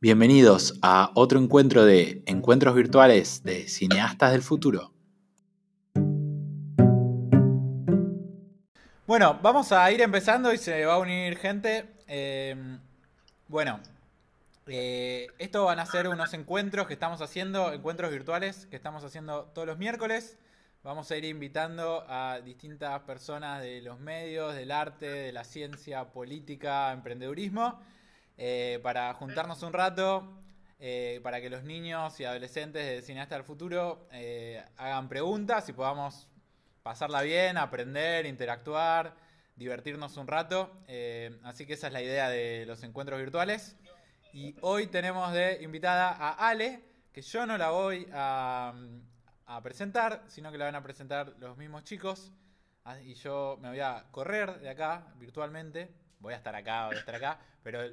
[0.00, 4.92] Bienvenidos a otro encuentro de encuentros virtuales de cineastas del futuro.
[9.08, 11.84] Bueno, vamos a ir empezando y se va a unir gente.
[12.06, 12.54] Eh,
[13.48, 13.80] bueno,
[14.68, 19.46] eh, esto van a ser unos encuentros que estamos haciendo, encuentros virtuales que estamos haciendo
[19.46, 20.38] todos los miércoles.
[20.84, 26.04] Vamos a ir invitando a distintas personas de los medios, del arte, de la ciencia,
[26.12, 27.80] política, emprendedurismo
[28.40, 30.40] eh, para juntarnos un rato,
[30.78, 35.72] eh, para que los niños y adolescentes de Cineasta del Futuro eh, hagan preguntas y
[35.72, 36.28] podamos
[36.84, 39.16] pasarla bien, aprender, interactuar,
[39.56, 40.72] divertirnos un rato.
[41.42, 43.76] así que esa es la idea de los encuentros virtuales.
[44.32, 48.72] Y hoy tenemos de invitada a Ale, que yo no la voy a,
[49.46, 52.30] a presentar, sino que la van a presentar los mismos chicos.
[52.84, 56.96] Ah, y yo me voy a correr de acá virtualmente voy a estar acá, voy
[56.96, 57.38] a estar acá,
[57.70, 57.86] pero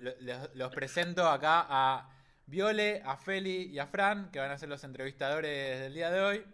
[0.54, 2.10] los presento acá a
[2.46, 6.22] Viole, a Feli y a Fran, que van a ser los entrevistadores del día de
[6.22, 6.46] hoy.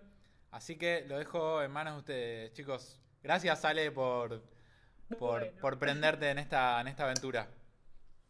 [0.49, 2.99] Así que lo dejo en manos de ustedes, chicos.
[3.21, 4.43] Gracias, Ale, por,
[5.19, 7.47] por, prenderte en esta, en esta aventura.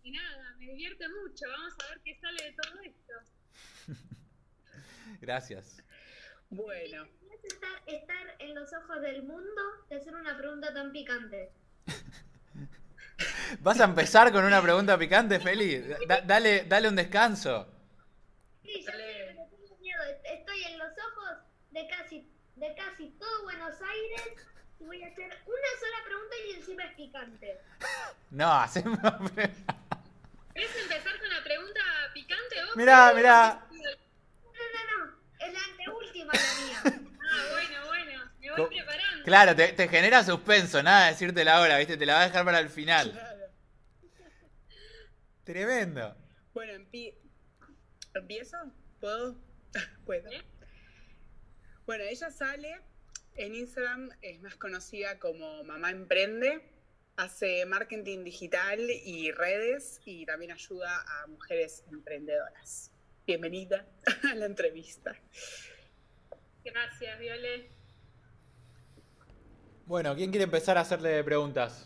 [0.04, 1.46] Y nada, me divierte mucho.
[1.50, 3.14] Vamos a ver qué sale de todo esto.
[5.22, 5.82] Gracias.
[6.50, 7.08] Bueno.
[7.44, 11.54] Estar, estar en los ojos del mundo de hacer una pregunta tan picante.
[13.60, 15.84] ¿Vas a empezar con una pregunta picante, Feli?
[16.26, 17.68] dale, dale un descanso.
[18.64, 20.02] Sí, yo tengo miedo.
[20.24, 21.38] Estoy en los ojos
[21.72, 24.34] de casi, de casi todo Buenos Aires
[24.80, 27.62] y voy a hacer una sola pregunta y encima es picante.
[28.32, 29.00] No, hacemos...
[30.54, 31.82] ¿Querés empezar con la pregunta
[32.14, 32.76] picante vos?
[32.76, 33.68] Mirá, mirá.
[33.72, 35.14] No, no, no.
[35.40, 36.82] Es la anteúltima la mía.
[36.86, 38.32] ah, bueno, bueno.
[38.40, 39.11] Me voy preparando.
[39.24, 41.98] Claro, te, genera suspenso, nada de decirte la hora, ¿viste?
[41.98, 43.12] Te la va a dejar para el final.
[45.44, 46.16] Tremendo.
[46.54, 46.74] Bueno,
[48.14, 48.58] ¿empiezo?
[49.00, 49.36] ¿Puedo?
[50.06, 50.30] ¿Puedo?
[51.86, 52.80] Bueno, ella sale
[53.36, 56.62] en Instagram, es más conocida como Mamá Emprende,
[57.18, 62.92] hace marketing digital y redes y también ayuda a mujeres emprendedoras.
[63.26, 63.86] Bienvenida
[64.32, 65.16] a la entrevista.
[66.64, 67.81] Gracias, Viole.
[69.92, 71.86] Bueno, ¿quién quiere empezar a hacerle preguntas?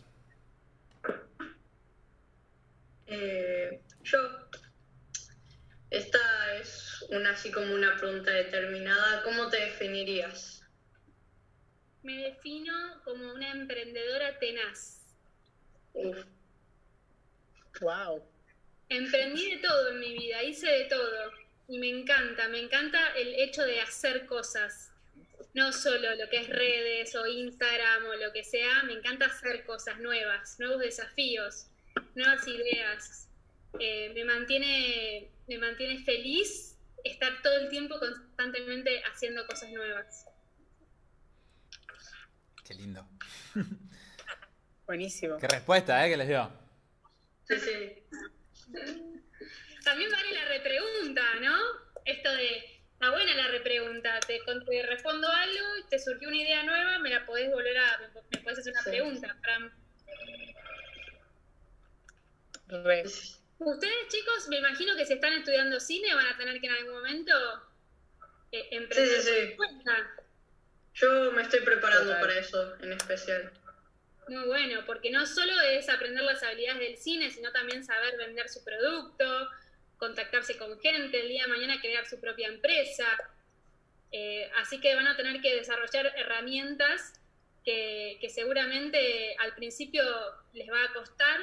[3.08, 4.20] Eh, yo.
[5.90, 6.20] Esta
[6.62, 9.24] es una así como una pregunta determinada.
[9.24, 10.64] ¿Cómo te definirías?
[12.04, 15.02] Me defino como una emprendedora tenaz.
[17.82, 18.24] Wow.
[18.88, 21.32] Emprendí de todo en mi vida, hice de todo.
[21.68, 24.92] Y me encanta, me encanta el hecho de hacer cosas
[25.56, 29.66] no solo lo que es redes o Instagram o lo que sea, me encanta hacer
[29.66, 31.68] cosas nuevas, nuevos desafíos,
[32.14, 33.30] nuevas ideas.
[33.80, 40.26] Eh, me, mantiene, me mantiene feliz estar todo el tiempo constantemente haciendo cosas nuevas.
[42.66, 43.08] Qué lindo.
[44.86, 45.38] Buenísimo.
[45.38, 46.10] Qué respuesta, ¿eh?
[46.10, 46.52] Que les dio.
[47.48, 48.04] Sí, sí.
[49.86, 51.56] También vale la repregunta, ¿no?
[52.04, 52.75] Esto de
[53.06, 54.20] Está buena la repregunta.
[54.22, 58.00] Te, te, respondo algo, y te surgió una idea nueva, me la podés volver a.
[58.32, 59.72] Me podés hacer una pregunta, Fran.
[63.60, 66.94] Ustedes, chicos, me imagino que si están estudiando cine van a tener que en algún
[66.96, 67.32] momento
[68.52, 69.64] eh, emprender sí, sí, sí.
[70.96, 73.52] Yo me estoy preparando para eso en especial.
[74.30, 78.50] Muy bueno, porque no solo es aprender las habilidades del cine, sino también saber vender
[78.50, 79.48] su producto,
[79.98, 83.06] contactarse con gente, el día de mañana crear su propia empresa.
[84.12, 87.20] Eh, así que van a tener que desarrollar herramientas
[87.64, 90.04] que, seguramente al principio
[90.54, 91.40] les va a costar,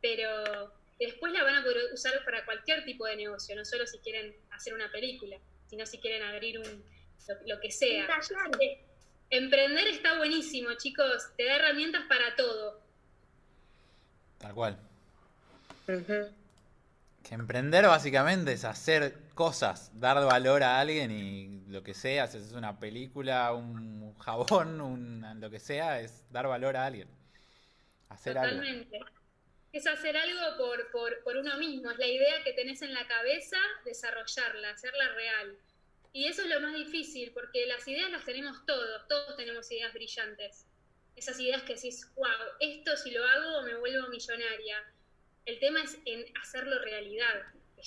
[0.00, 3.98] pero después la van a poder usar para cualquier tipo de negocio, no solo si
[3.98, 5.36] quieren hacer una película,
[5.66, 6.84] sino si quieren abrir un,
[7.46, 8.08] lo, que sea.
[9.28, 12.80] Emprender está buenísimo, chicos, te da herramientas para todo.
[14.38, 14.78] Tal cual.
[17.30, 22.50] Emprender básicamente es hacer cosas, dar valor a alguien y lo que sea, si es
[22.50, 27.08] una película, un jabón, un, lo que sea, es dar valor a alguien.
[28.08, 28.98] Hacer Totalmente.
[29.72, 33.06] Es hacer algo por, por, por uno mismo, es la idea que tenés en la
[33.06, 35.56] cabeza, desarrollarla, hacerla real.
[36.12, 39.92] Y eso es lo más difícil, porque las ideas las tenemos todos, todos tenemos ideas
[39.92, 40.66] brillantes.
[41.14, 42.26] Esas ideas que decís, wow,
[42.58, 44.82] esto si lo hago me vuelvo millonaria
[45.46, 47.42] el tema es en hacerlo realidad,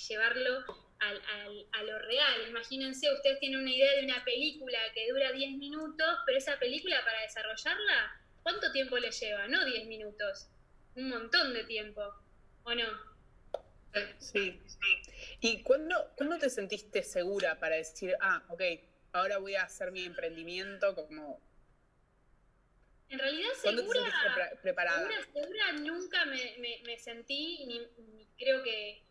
[0.08, 0.64] llevarlo
[1.00, 2.48] a lo real.
[2.48, 7.04] Imagínense, ustedes tienen una idea de una película que dura 10 minutos, pero esa película
[7.04, 9.46] para desarrollarla, ¿cuánto tiempo le lleva?
[9.48, 10.48] No 10 minutos,
[10.96, 12.02] un montón de tiempo,
[12.62, 13.14] ¿o no?
[14.18, 14.60] Sí.
[15.40, 18.62] ¿Y cuándo, cuándo te sentiste segura para decir, ah, ok,
[19.12, 21.40] ahora voy a hacer mi emprendimiento como...
[23.08, 24.00] En realidad ¿Cuándo segura,
[24.50, 25.08] te preparada?
[25.08, 29.02] segura, segura nunca me, me- me sentí, ni, ni creo que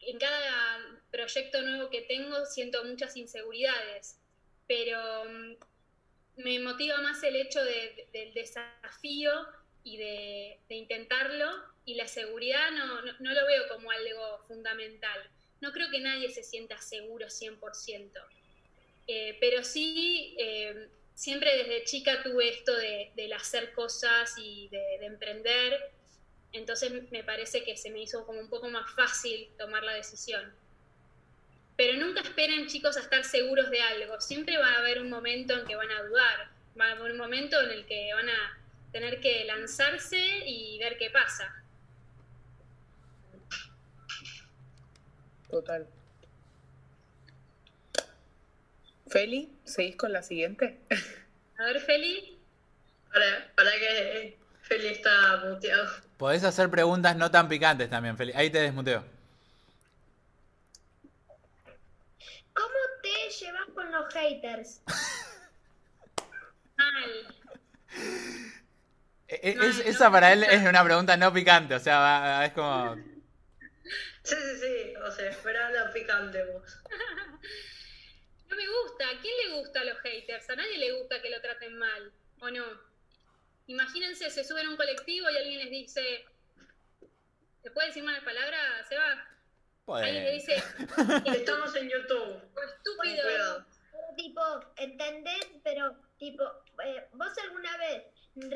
[0.00, 4.20] en cada proyecto nuevo que tengo siento muchas inseguridades,
[4.66, 5.56] pero mm,
[6.36, 9.32] me motiva más el hecho de- del desafío
[9.82, 11.50] y de, de intentarlo
[11.84, 15.30] y la seguridad no, no, no lo veo como algo fundamental.
[15.60, 18.20] No creo que nadie se sienta seguro 100%.
[19.06, 24.98] Eh, pero sí, eh, siempre desde chica tuve esto de, del hacer cosas y de,
[25.00, 25.90] de emprender,
[26.52, 30.54] entonces me parece que se me hizo como un poco más fácil tomar la decisión.
[31.76, 35.58] Pero nunca esperen chicos a estar seguros de algo, siempre va a haber un momento
[35.58, 36.50] en que van a dudar,
[36.80, 38.58] va a haber un momento en el que van a
[38.92, 41.64] tener que lanzarse y ver qué pasa.
[45.50, 45.84] Total.
[49.08, 50.78] Feli, ¿seguís con la siguiente?
[51.58, 52.38] A ver, Feli,
[53.12, 55.88] Para, para que Feli está muteado.
[56.16, 58.32] Podés hacer preguntas no tan picantes también, Feli.
[58.34, 59.04] Ahí te desmuteo.
[62.52, 64.82] ¿Cómo te llevas con los haters?
[66.76, 67.34] mal.
[69.28, 71.98] E- e- No, es- no, esa para él es una pregunta no picante, o sea,
[71.98, 72.96] va- es como...
[74.22, 74.94] Sí, sí, sí.
[74.96, 76.78] O sea, espera la picante vos.
[78.48, 79.08] No me gusta.
[79.10, 80.48] ¿A quién le gusta a los haters?
[80.50, 82.64] A nadie le gusta que lo traten mal, ¿o no?
[83.66, 86.24] Imagínense, se suben a un colectivo y alguien les dice,
[87.62, 89.26] ¿se puede decir malas palabras, Seba?
[89.88, 90.54] Alguien le dice,
[91.26, 92.42] Estamos en YouTube.
[92.56, 93.22] "Oh, estúpido.
[93.24, 93.66] Pero,
[94.16, 94.42] tipo,
[94.76, 95.46] ¿entendés?
[95.62, 96.44] Pero, tipo,
[96.84, 98.04] eh, ¿vos alguna vez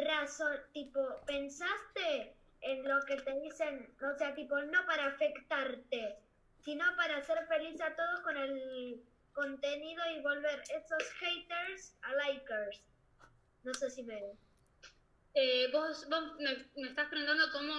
[0.06, 3.94] razón, tipo, pensaste en lo que te dicen?
[4.02, 6.16] O sea, tipo, no para afectarte,
[6.64, 12.82] sino para hacer feliz a todos con el contenido y volver esos haters a likers.
[13.64, 14.20] No sé si me...
[15.34, 17.74] Eh, vos vos me, me estás preguntando cómo,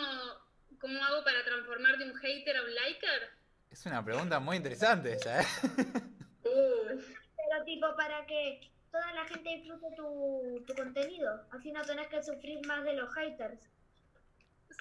[0.79, 3.29] cómo hago para transformar de un hater a un liker.
[3.69, 5.45] Es una pregunta muy interesante esa, ¿eh?
[6.44, 11.45] Pero, tipo, para que toda la gente disfrute tu, tu contenido.
[11.51, 13.59] Así no tenés que sufrir más de los haters.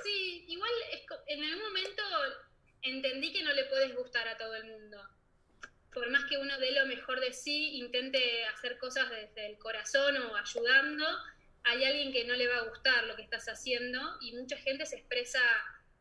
[0.02, 0.70] Sí, igual
[1.26, 2.02] en algún momento
[2.82, 4.98] entendí que no le puedes gustar a todo el mundo.
[5.92, 10.16] Por más que uno dé lo mejor de sí, intente hacer cosas desde el corazón
[10.16, 11.06] o ayudando,
[11.64, 14.86] hay alguien que no le va a gustar lo que estás haciendo y mucha gente
[14.86, 15.40] se expresa,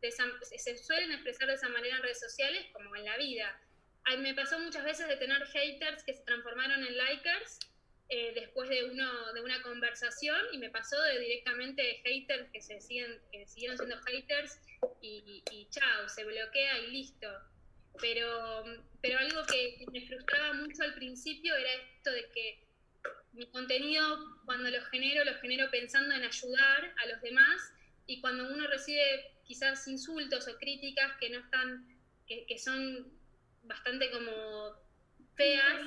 [0.00, 3.60] de esa, se- suelen expresar de esa manera en redes sociales como en la vida.
[4.04, 7.60] Ay, me pasó muchas veces de tener haters que se transformaron en likers
[8.08, 12.80] eh, después de, uno, de una conversación y me pasó de directamente haters que, se
[12.80, 14.58] siguen, que siguieron siendo haters
[15.00, 17.28] y, y chao, se bloquea y listo.
[18.00, 18.64] Pero,
[19.00, 22.66] pero algo que me frustraba mucho al principio era esto de que
[23.32, 27.72] mi contenido, cuando lo genero, lo genero pensando en ayudar a los demás
[28.06, 31.86] y cuando uno recibe quizás insultos o críticas que no están,
[32.26, 33.12] que, son
[33.62, 34.74] bastante como
[35.34, 35.82] feas,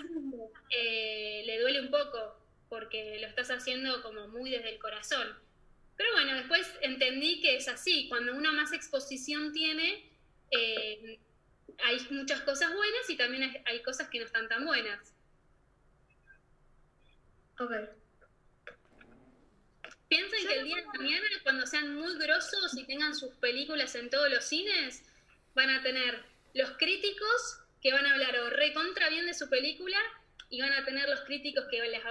[0.70, 5.28] eh, le duele un poco porque lo estás haciendo como muy desde el corazón.
[5.98, 10.12] Pero bueno, después entendí que es así, cuando uno más exposición tiene,
[10.52, 11.20] eh,
[11.84, 15.14] hay muchas cosas buenas y también hay, hay cosas que no están tan buenas.
[17.60, 17.72] Ok.
[20.08, 23.96] Piensen Yo que el día de mañana, cuando sean muy grosos y tengan sus películas
[23.96, 25.04] en todos los cines,
[25.56, 29.98] van a tener los críticos que van a hablar o recontra bien de su película
[30.50, 32.04] y van a tener los críticos que les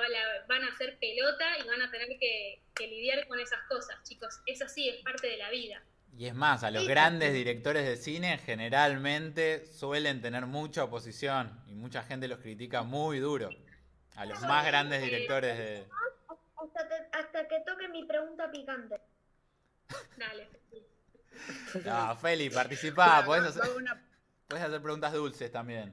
[0.49, 4.41] van a hacer pelota y van a tener que, que lidiar con esas cosas, chicos.
[4.47, 5.83] Es así, es parte de la vida.
[6.17, 6.89] Y es más, a los Sí.
[6.89, 13.19] grandes directores de cine generalmente suelen tener mucha oposición y mucha gente los critica muy
[13.19, 13.51] duro.
[14.17, 15.89] A los más grandes directores de...
[16.57, 19.01] Hasta, te- hasta que toque mi pregunta picante.
[20.17, 20.49] Dale.
[21.85, 24.01] No, Feli, participá, podés hacer, una,
[24.47, 25.93] podés hacer preguntas dulces también.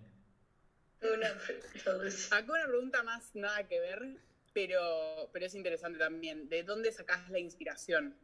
[1.02, 2.36] una pregunta dulce.
[2.36, 4.18] acá una pregunta más nada que ver,
[4.54, 6.48] pero, pero es interesante también.
[6.48, 8.16] ¿De dónde sacás la inspiración?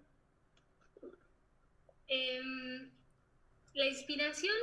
[2.08, 2.90] Em,
[3.74, 4.56] la inspiración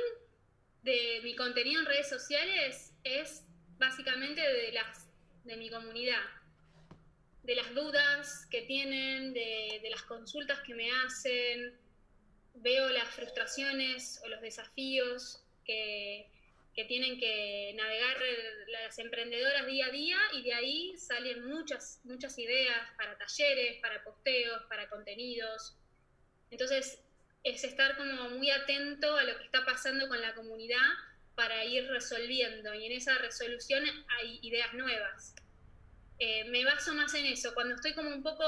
[0.83, 3.43] de mi contenido en redes sociales es
[3.77, 5.07] básicamente de las
[5.43, 6.23] de mi comunidad,
[7.43, 11.77] de las dudas que tienen, de, de las consultas que me hacen,
[12.55, 16.27] veo las frustraciones o los desafíos que,
[16.73, 18.17] que tienen que navegar
[18.67, 24.03] las emprendedoras día a día y de ahí salen muchas, muchas ideas para talleres, para
[24.03, 25.77] posteos, para contenidos.
[26.51, 27.04] Entonces,
[27.45, 30.81] es estar como muy atento a lo que está pasando con la comunidad
[31.35, 33.83] para ir resolviendo y en esa resolución
[34.17, 35.35] hay ideas nuevas.
[36.17, 37.53] Eh, me baso más en eso.
[37.53, 38.43] Cuando estoy como un poco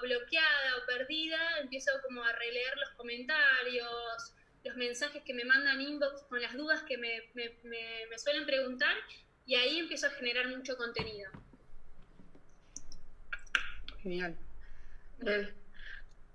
[0.00, 6.22] bloqueada o perdida, empiezo como a releer los comentarios, los mensajes que me mandan inbox
[6.22, 8.96] con las dudas que me, me, me, suelen preguntar
[9.44, 11.30] y ahí empiezo a generar mucho contenido.
[14.02, 14.38] Genial.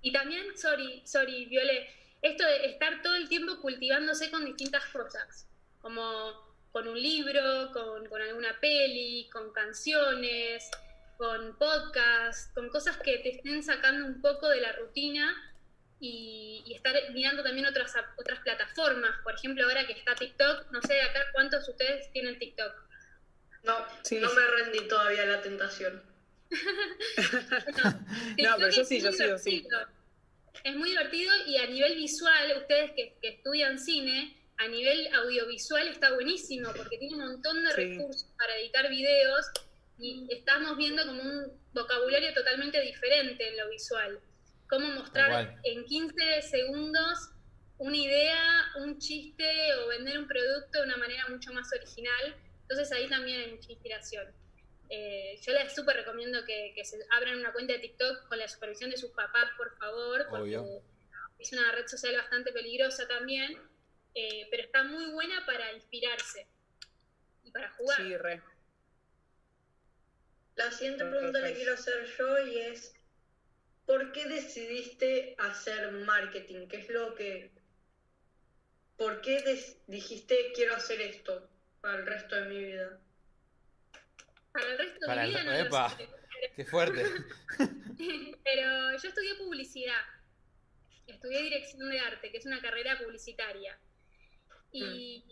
[0.02, 5.46] Y también, sorry, sorry, Viole, esto de estar todo el tiempo cultivándose con distintas cosas,
[5.82, 10.70] como con un libro, con, con alguna peli, con canciones,
[11.18, 15.34] con podcast, con cosas que te estén sacando un poco de la rutina
[16.00, 19.20] y, estar mirando también otras, otras plataformas.
[19.22, 22.72] Por ejemplo, ahora que está TikTok, no sé acá cuántos de ustedes tienen TikTok.
[23.64, 26.02] No, no me rendí todavía a la tentación.
[28.38, 29.68] no, pero yo sí, yo sí, yo sí.
[30.62, 35.88] Es muy divertido y a nivel visual, ustedes que, que estudian cine, a nivel audiovisual
[35.88, 39.46] está buenísimo porque tiene un montón de recursos para editar videos
[39.98, 44.20] y estamos viendo como un vocabulario totalmente diferente en lo visual.
[44.68, 47.30] Cómo mostrar en 15 segundos
[47.78, 49.44] una idea, un chiste
[49.74, 52.36] o vender un producto de una manera mucho más original.
[52.62, 54.26] Entonces ahí también hay mucha inspiración.
[54.90, 58.90] Eh, yo les súper recomiendo que, se abran una cuenta de TikTok con la supervisión
[58.90, 60.60] de sus papás, por favor, porque
[61.38, 63.58] es una red social bastante peligrosa también
[64.14, 66.46] eh, pero está muy buena para inspirarse
[67.42, 67.96] y para jugar.
[67.96, 68.42] Sí, re.
[70.54, 72.94] La siguiente pregunta la quiero hacer yo y es,
[73.86, 76.68] ¿por qué decidiste hacer marketing?
[76.68, 77.50] ¿Qué es lo que...
[78.96, 79.42] ¿Por qué
[79.88, 81.50] dijiste quiero hacer esto
[81.80, 83.00] para el resto de mi vida?
[84.54, 86.08] Para el resto de mi vida no lo sé.
[86.54, 87.04] Qué fuerte.
[88.44, 90.00] Pero yo estudié publicidad.
[91.08, 93.76] Estudié dirección de arte, que es una carrera publicitaria.
[94.70, 95.24] Y,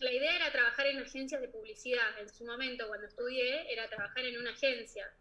[0.00, 2.18] la idea era trabajar en agencias de publicidad.
[2.18, 5.12] En su momento, cuando estudié, era trabajar en una agencia.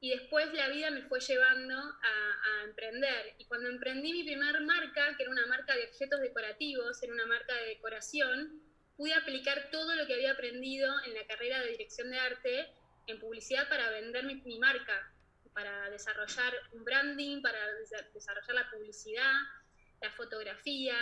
[0.00, 3.34] Y después la vida me fue llevando a, emprender.
[3.38, 7.26] Y cuando emprendí mi primer marca, que era una marca de objetos decorativos, era una
[7.26, 8.60] marca de decoración,
[8.96, 12.68] pude aplicar todo lo que había aprendido en la carrera de dirección de arte
[13.06, 15.12] en publicidad para vender mi, mi marca,
[15.52, 17.58] para desarrollar un branding, para
[18.12, 19.32] desarrollar la publicidad,
[20.00, 20.96] la fotografía,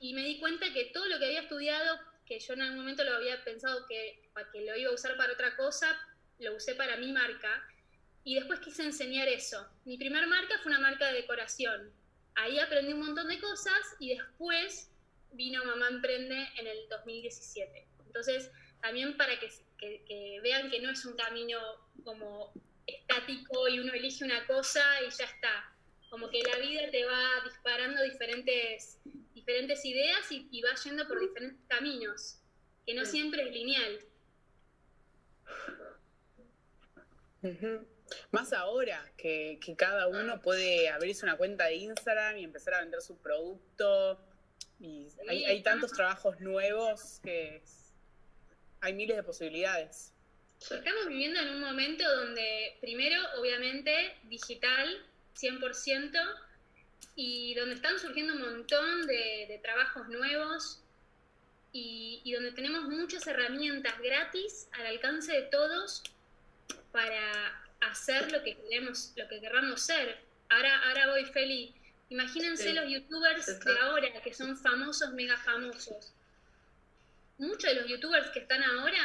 [0.00, 3.04] y me di cuenta que todo lo que había estudiado, que yo en algún momento
[3.04, 5.96] lo había pensado que, que lo iba a usar para otra cosa,
[6.38, 7.62] lo usé para mi marca.
[8.22, 9.66] Y después quise enseñar eso.
[9.84, 11.92] Mi primer marca fue una marca de decoración.
[12.34, 14.90] Ahí aprendí un montón de cosas y después
[15.32, 17.86] vino Mamá Emprende en el 2017.
[18.06, 21.58] Entonces, también para que, que vean que no es un camino
[22.04, 22.52] como
[22.86, 25.74] estático y uno elige una cosa y ya está.
[26.10, 28.98] Como que la vida te va disparando diferentes
[29.48, 32.38] diferentes ideas y, va yendo por diferentes caminos,
[32.84, 33.98] que no siempre es lineal.
[38.30, 43.00] Más ahora que, cada uno puede abrirse una cuenta de Instagram y empezar a vender
[43.00, 44.20] su producto.
[44.80, 47.62] Y hay, tantos trabajos nuevos que
[48.80, 50.12] hay miles de posibilidades.
[50.60, 55.04] Estamos viviendo en un momento donde, primero, obviamente, digital,
[55.36, 56.12] 100%,
[57.20, 60.80] y donde están surgiendo un montón de, trabajos nuevos
[61.72, 66.04] y, donde tenemos muchas herramientas gratis al alcance de todos
[66.92, 70.20] para hacer lo que queremos, lo que querramos ser.
[70.48, 71.74] Ahora, ahora voy feliz.
[72.10, 76.14] Imagínense los youtubers de ahora que son famosos, mega famosos.
[77.36, 78.98] Muchos de los youtubers que están ahora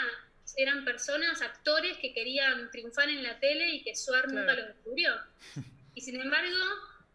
[0.56, 5.14] eran personas, actores que querían triunfar en la tele y que Suar nunca los descubrió.
[5.96, 6.58] Y sin embargo,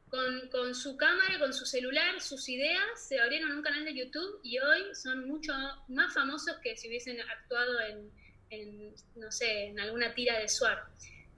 [0.09, 4.41] con, con, su cámara, con su celular, sus ideas, se abrieron un canal de YouTube
[4.43, 5.53] y hoy son mucho
[5.89, 8.11] más famosos que si hubiesen actuado en,
[8.51, 10.85] en no sé, en alguna tira de Suar.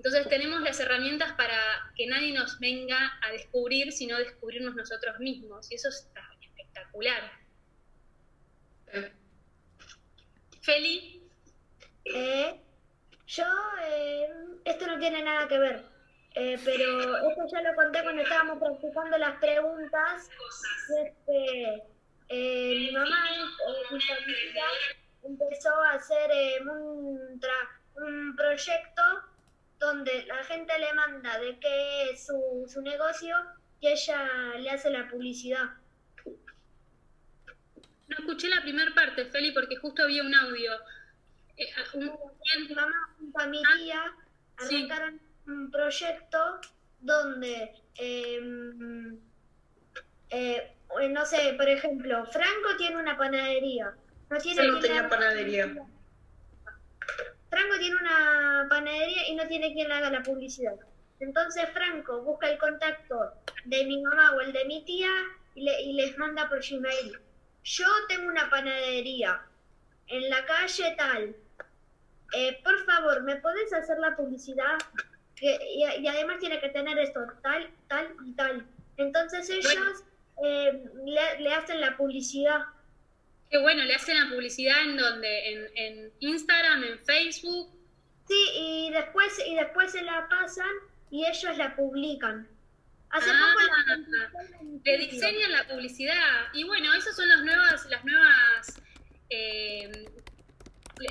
[0.01, 5.71] Entonces tenemos las herramientas para que nadie nos venga a descubrir, sino descubrirnos nosotros mismos.
[5.71, 7.31] Y eso está espectacular.
[10.63, 11.23] Feli.
[12.07, 12.59] Eh,
[13.27, 13.45] yo,
[13.85, 14.27] eh,
[14.65, 15.85] esto no tiene nada que ver
[16.35, 20.31] eh, pero esto ya lo conté cuando estábamos practicando las preguntas.
[20.99, 21.83] Este,
[22.31, 23.27] mi mamá,
[23.91, 24.65] mi familia,
[25.25, 26.31] empezó a hacer
[26.63, 27.39] un,
[27.97, 29.03] un proyecto
[29.81, 33.35] donde la gente le manda de qué es su, su negocio
[33.81, 35.71] y ella le hace la publicidad.
[38.09, 40.73] No escuché la primera parte, Feli, porque justo había un audio.
[41.95, 44.03] Mi mamá junto a mi tía
[44.57, 46.61] arrancaron un proyecto
[47.01, 49.19] donde em,
[50.29, 50.77] eh,
[51.11, 53.95] no sé, por ejemplo, Franco tiene una panadería.
[54.29, 55.75] No tiene Yo no tenía panadería.
[57.51, 60.75] Franco tiene una panadería y no tiene quien le haga la publicidad.
[61.19, 63.33] Entonces Franco busca el contacto
[63.65, 65.11] de mi mamá o el de mi tía
[65.55, 67.19] y, le- y les manda por Gmail.
[67.65, 69.43] Yo tengo una panadería
[70.07, 71.37] en la calle tal.
[72.33, 74.79] Eh, por favor, ¿me podés hacer la publicidad?
[75.37, 78.65] Que, y, y además tiene que tener esto, tal, tal y tal.
[78.97, 80.05] Entonces ellos
[80.45, 82.61] eh, le, le hacen la publicidad.
[83.51, 87.69] Qué bueno, le hacen la publicidad en donde, en, en Instagram, en Facebook.
[88.29, 90.71] Sí, y después, y después se la pasan
[91.11, 92.49] y ellos la publican.
[93.11, 96.47] Hace Ah, poco la en Le diseñan la publicidad.
[96.53, 98.81] Y bueno, esos son los nuevas, las nuevas,
[99.31, 99.91] eh,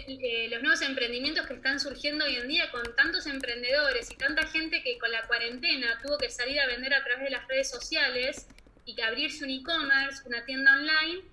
[0.08, 4.48] eh, los nuevos emprendimientos que están surgiendo hoy en día con tantos emprendedores y tanta
[4.48, 7.70] gente que con la cuarentena tuvo que salir a vender a través de las redes
[7.70, 8.48] sociales
[8.86, 11.24] y que abrirse un e-commerce, una tienda online.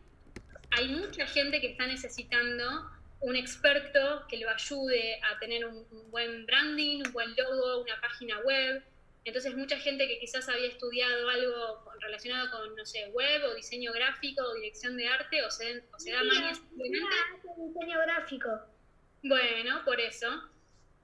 [0.72, 6.10] Hay mucha gente que está necesitando un experto que lo ayude a tener un, un
[6.10, 8.82] buen branding, un buen logo, una página web.
[9.24, 13.92] Entonces mucha gente que quizás había estudiado algo relacionado con, no sé, web o diseño
[13.92, 17.48] gráfico o dirección de arte o se, o se da Mira, maña simplemente mira, hace
[17.60, 18.48] diseño gráfico.
[19.22, 20.28] bueno, por eso.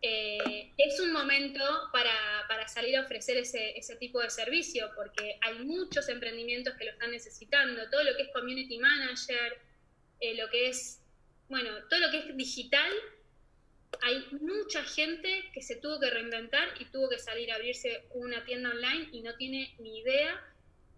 [0.05, 5.39] Eh, es un momento para, para salir a ofrecer ese, ese tipo de servicio, porque
[5.41, 7.89] hay muchos emprendimientos que lo están necesitando.
[7.89, 9.59] Todo lo que es community manager,
[10.21, 11.01] eh, lo que es,
[11.49, 12.91] bueno, todo lo que es digital,
[14.01, 18.45] hay mucha gente que se tuvo que reinventar y tuvo que salir a abrirse una
[18.45, 20.49] tienda online y no tiene ni idea.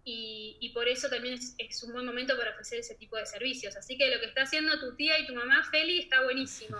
[0.03, 3.27] Y, y por eso también es, es un buen momento para ofrecer ese tipo de
[3.27, 3.75] servicios.
[3.75, 6.77] Así que lo que está haciendo tu tía y tu mamá, Feli, está buenísimo.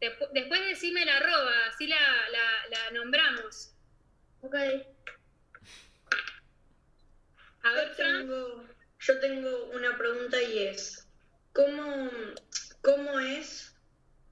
[0.00, 1.98] Despu- después decime la arroba, así la,
[2.30, 3.74] la, la nombramos.
[4.42, 4.54] Ok.
[7.62, 8.68] A ver, Yo tengo,
[9.00, 11.08] yo tengo una pregunta y es,
[11.52, 12.10] ¿cómo,
[12.82, 13.74] cómo es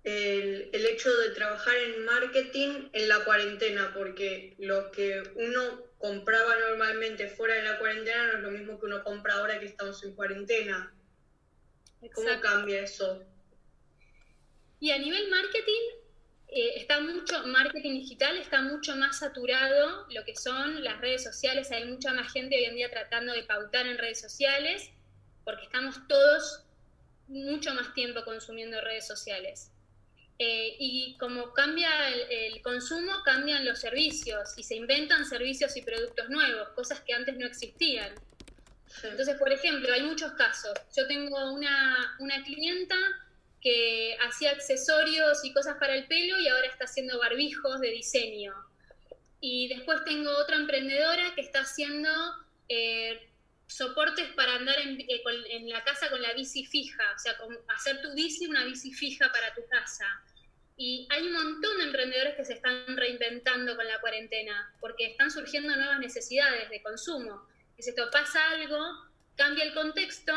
[0.05, 3.93] el, el hecho de trabajar en marketing en la cuarentena?
[3.95, 8.87] Porque lo que uno compraba normalmente fuera de la cuarentena no es lo mismo que
[8.87, 10.95] uno compra ahora que estamos en cuarentena.
[12.13, 12.49] ¿Cómo Exacto.
[12.49, 13.25] cambia eso?
[14.85, 15.81] Y a nivel marketing,
[16.49, 21.73] eh, está mucho, marketing digital está mucho más saturado, lo que son las redes sociales,
[21.73, 24.91] hay mucha más gente hoy en día tratando de pautar en redes sociales,
[25.43, 26.65] porque estamos todos
[27.29, 29.71] mucho más tiempo consumiendo redes sociales.
[30.39, 35.81] Eh, y como cambia el, el consumo, cambian los servicios y se inventan servicios y
[35.81, 38.15] productos nuevos, cosas que antes no existían.
[38.87, 39.07] Sí.
[39.07, 40.75] Entonces, por ejemplo, hay muchos casos.
[40.95, 42.97] Yo tengo una, una clienta
[43.65, 48.53] que hacía accesorios y cosas para el pelo y ahora está haciendo barbijos de diseño.
[49.41, 52.11] Y después tengo otra emprendedora que está haciendo
[52.69, 53.31] eh,
[53.67, 57.37] soportes para andar en, eh, en la casa con la bici fija, o sea,
[57.75, 60.07] hacer tu bici una bici fija para tu casa.
[60.77, 65.31] Y hay un montón de emprendedores que se están reinventando con la cuarentena, porque están
[65.31, 67.49] surgiendo nuevas necesidades de consumo.
[67.79, 68.79] Es esto, pasa algo,
[69.37, 70.35] cambia el contexto,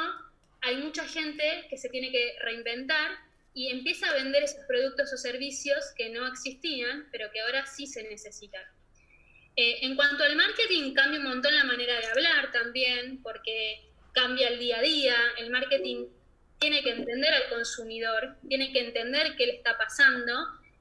[0.61, 3.11] hay mucha gente que se tiene que reinventar
[3.53, 7.87] y empieza a vender esos productos o servicios que no existían, pero que ahora sí
[7.87, 8.63] se necesitan.
[9.55, 14.49] Eh, en cuanto al marketing, cambia un montón la manera de hablar también, porque cambia
[14.49, 15.15] el día a día.
[15.39, 16.05] El marketing
[16.59, 20.33] tiene que entender al consumidor, tiene que entender qué le está pasando,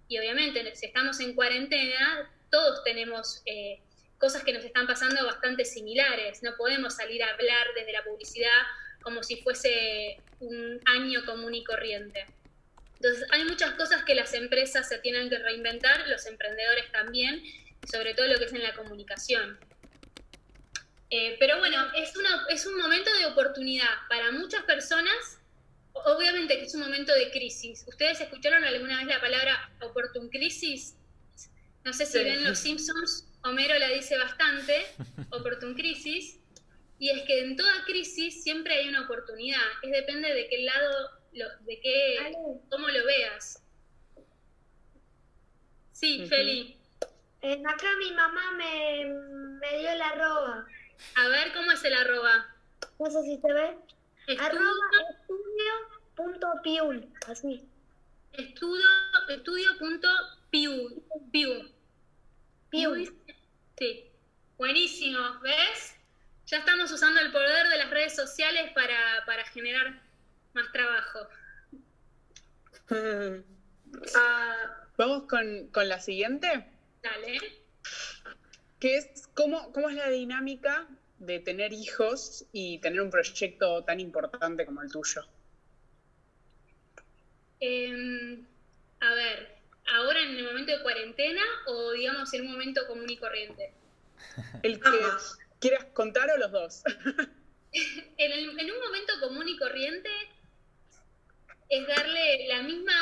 [0.09, 3.81] y obviamente, si estamos en cuarentena, todos tenemos eh,
[4.19, 6.43] cosas que nos están pasando bastante similares.
[6.43, 8.63] No podemos salir a hablar desde la publicidad
[9.07, 12.27] como si fuese un año común y corriente.
[12.97, 17.41] Entonces, hay muchas cosas que las empresas se tienen que reinventar, los emprendedores también,
[17.89, 19.61] sobre todo lo que es en la comunicación.
[21.11, 25.39] Eh, pero bueno, es, una, es un momento de oportunidad para muchas personas.
[25.93, 27.85] Obviamente que es un momento de crisis.
[27.87, 30.97] ¿Ustedes escucharon alguna vez la palabra oportun crisis?
[31.85, 32.25] No sé si Sí.
[32.25, 34.85] ven Los Simpsons, Homero la dice bastante,
[35.31, 36.36] oportun crisis.
[36.99, 39.61] Y es que en toda crisis siempre hay una oportunidad.
[39.83, 42.37] Es depende de qué lado, lo- de qué, Ale,
[42.71, 43.63] cómo lo veas.
[45.93, 46.29] Sí, Ujú.
[46.29, 46.79] Feli.
[47.43, 50.67] eh, acá mi mamá me, me dio la arroba.
[51.17, 52.55] A ver cómo es el arroba.
[52.99, 53.77] No sé si se ve.
[54.27, 54.73] Estudio, Arroba
[56.17, 57.13] estudio.piul.
[57.29, 57.63] Así.
[58.33, 58.87] estudio,
[59.29, 61.03] estudio.piu.
[61.31, 61.71] Piu.
[62.71, 63.17] Piul.
[63.79, 64.11] Sí.
[64.59, 65.19] Buenísimo.
[65.43, 65.96] ¿Ves?
[66.47, 70.01] Ya estamos usando el poder de las redes sociales para, para generar
[70.55, 71.29] más trabajo.
[74.15, 76.67] Ah, Vamos con, con la siguiente,
[77.03, 77.39] Dale.
[78.81, 84.01] que es cómo, cómo es la dinámica de tener hijos y tener un proyecto tan
[84.01, 85.27] importante como el tuyo?
[87.61, 88.47] Em,
[89.01, 89.57] a ver,
[89.87, 93.73] ahora en el momento de cuarentena o digamos en un momento común y corriente.
[94.63, 94.91] El que
[95.69, 96.83] quieras contar o los dos.
[97.73, 100.11] en, en un momento común y corriente
[101.69, 102.95] es darle la misma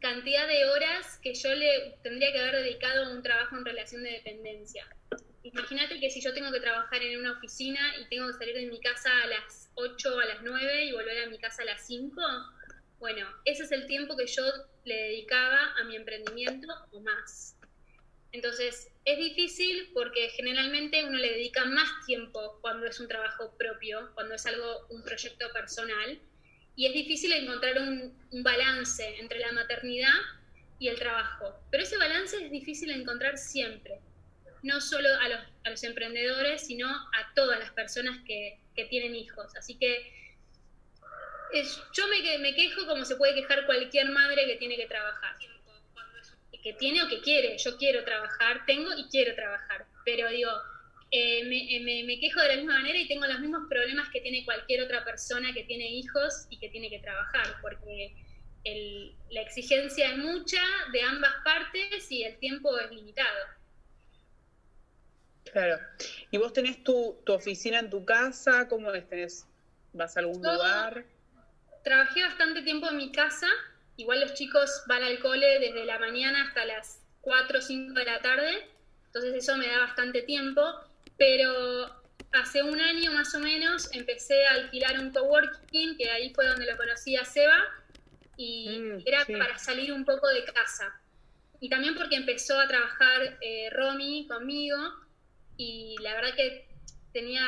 [0.00, 4.02] cantidad de horas que yo le tendría que haber dedicado a un trabajo en relación
[4.02, 4.86] de dependencia.
[5.42, 8.66] Imagínate que si yo tengo que trabajar en una oficina y tengo que salir de
[8.66, 11.66] mi casa a las 8 o a las 9 y volver a mi casa a
[11.66, 12.20] las 5,
[12.98, 14.42] bueno, ese es el tiempo que yo
[14.84, 17.56] le dedicaba a mi emprendimiento o más.
[18.32, 24.10] Entonces, es difícil porque generalmente uno le dedica más tiempo cuando es un trabajo propio,
[24.14, 26.20] cuando es algo, un proyecto personal,
[26.76, 30.14] y es difícil encontrar un, balance entre la maternidad
[30.78, 31.60] y el trabajo.
[31.70, 34.00] Pero ese balance es difícil encontrar siempre,
[34.62, 39.16] no solo a los, a los emprendedores, sino a todas las personas que, que tienen
[39.16, 39.54] hijos.
[39.56, 40.20] Así que
[41.92, 45.36] yo me, me quejo como se puede quejar cualquier madre que tiene que trabajar.
[46.62, 47.56] Que tiene o que quiere.
[47.58, 49.86] Yo quiero trabajar, tengo y quiero trabajar.
[50.04, 50.50] Pero digo,
[51.10, 54.20] eh, eh, me, me, quejo de la misma manera y tengo los mismos problemas que
[54.20, 58.14] tiene cualquier otra persona que tiene hijos y que tiene que trabajar, porque
[59.30, 60.60] la exigencia es mucha
[60.92, 63.46] de ambas partes y el tiempo es limitado.
[65.52, 65.78] Claro.
[66.30, 68.68] ¿Y vos tenés tu, oficina en tu casa?
[68.68, 69.08] ¿Cómo es?
[69.08, 69.46] ¿Tenés,
[69.92, 71.04] ¿Vas a algún lugar?
[71.82, 73.48] Trabajé bastante tiempo en mi casa.
[74.00, 78.04] Igual los chicos van al cole desde la mañana hasta las 4 o 5 de
[78.04, 78.66] la tarde.
[79.06, 80.62] Entonces eso me da bastante tiempo
[81.20, 81.84] pero
[82.32, 86.64] hace un año más o menos empecé a alquilar un coworking, que ahí fue donde
[86.64, 87.58] lo conocí a Seba,
[88.38, 90.98] y mm, era para salir un poco de casa.
[91.60, 94.78] Y también porque empezó a trabajar eh, Romy conmigo,
[95.58, 96.69] y la verdad que
[97.12, 97.46] tenía,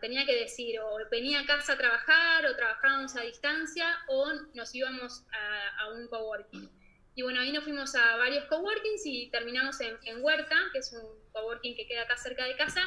[0.00, 4.74] tenía que decir, o venía a casa a trabajar, o trabajábamos a distancia, o nos
[4.74, 6.70] íbamos a, un coworking.
[7.14, 10.92] Y bueno, ahí nos fuimos a varios coworkings y terminamos en, en Huerta, que es
[10.92, 12.82] un coworking que queda acá cerca de casa,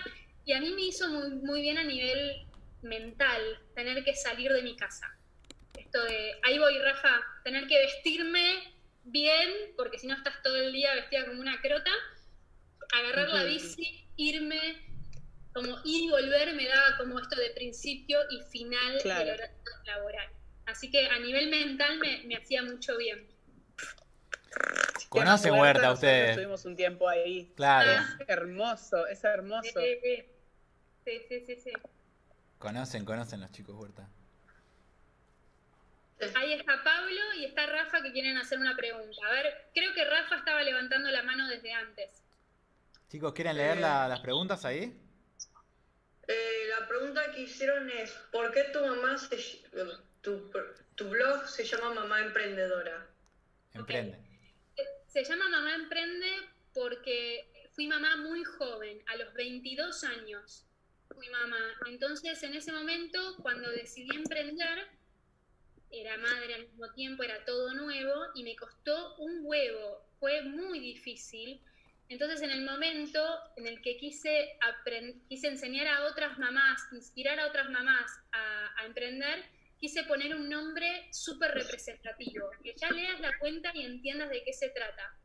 [0.46, 2.48] y a mí me hizo muy, muy bien a nivel
[2.82, 5.08] mental tener que salir de mi casa.
[5.78, 10.72] Esto de, ahí voy Rafa, tener que vestirme bien, porque si no estás todo el
[10.72, 11.92] día vestida como una crota,
[12.94, 14.91] agarrar la bici, irme,
[15.54, 20.30] como ir y volver me daba como esto de principio y final del horario laboral.
[20.66, 23.28] Así que a nivel mental me, me hacía mucho bien.
[25.10, 26.30] Conocen Huerta, ustedes.
[26.30, 27.52] Estuvimos un tiempo ahí.
[27.56, 27.92] Claro.
[28.20, 29.80] Es hermoso, es hermoso.
[31.04, 31.72] Sí, sí, sí, sí.
[32.58, 34.08] Conocen, conocen los chicos Huerta.
[36.36, 39.26] Ahí está Pablo y está Rafa que quieren hacer una pregunta.
[39.28, 42.24] A ver, creo que Rafa estaba levantando la mano desde antes.
[43.10, 44.96] Chicos, ¿quieren leer eh, las preguntas ahí?
[46.28, 49.38] Eh, la pregunta que hicieron es, ¿por qué tu mamá se,
[50.22, 50.52] tu,
[50.96, 53.08] tu blog se llama Mamá Emprendedora?
[53.74, 54.18] Emprende.
[55.08, 56.30] Se llama Mamá Emprende
[56.74, 60.66] porque fui mamá muy joven, a los 22 años
[61.14, 61.60] fui mamá.
[61.88, 64.88] Entonces, en ese momento, cuando decidí emprender,
[65.90, 70.80] era madre al mismo tiempo, era todo nuevo y me costó un huevo, fue muy
[70.80, 71.62] difícil.
[72.12, 73.24] Entonces, en el momento
[73.56, 74.60] en el que quise,
[75.30, 79.46] quise enseñar a otras mamás, inspirar a otras mamás a, a emprender,
[79.80, 84.52] quise poner un nombre súper representativo, que ya leas la cuenta y entiendas de qué
[84.52, 85.18] se trata.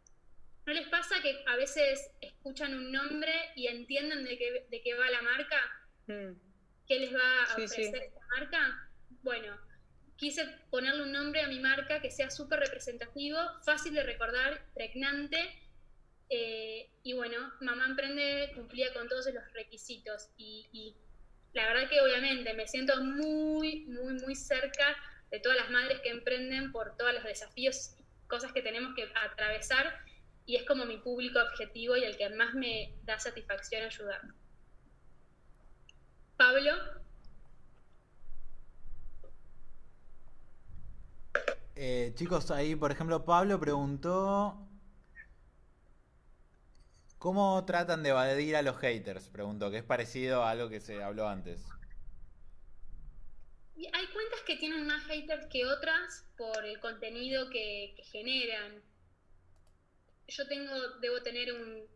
[0.65, 4.95] ¿No les pasa que a veces escuchan un nombre y entienden de qué, de qué
[4.95, 5.61] va la marca?
[6.07, 6.39] Mm.
[6.87, 8.91] ¿Qué les va a ofrecer esta marca?
[9.25, 9.59] Bueno,
[10.15, 15.66] quise ponerle un nombre a mi marca que sea súper representativo, fácil de recordar, pregnante.
[16.29, 20.31] Eh, y bueno, Mamá Emprende cumplía con todos los requisitos.
[20.37, 20.97] Y,
[21.53, 24.95] la verdad que obviamente me siento muy, muy, muy cerca
[25.31, 30.05] de todas las madres que emprenden por todos los desafíos, cosas que tenemos que atravesar
[30.45, 34.21] y es como mi público objetivo y el que más me da satisfacción ayudar.
[36.37, 36.73] Pablo.
[41.75, 44.66] Eh, chicos, ahí por ejemplo Pablo preguntó
[47.19, 49.29] ¿Cómo tratan de evadir a los haters?
[49.29, 51.65] Preguntó, que es parecido a algo que se habló antes.
[53.77, 58.83] Hay cuentas que tienen más haters que otras por el contenido que generan
[60.29, 61.87] yo tengo, debo tener un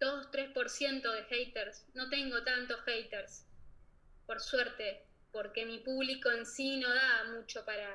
[0.00, 1.86] 2-3% de haters.
[1.94, 3.46] No tengo tantos haters,
[4.26, 7.88] por suerte, porque mi público en sí no da mucho para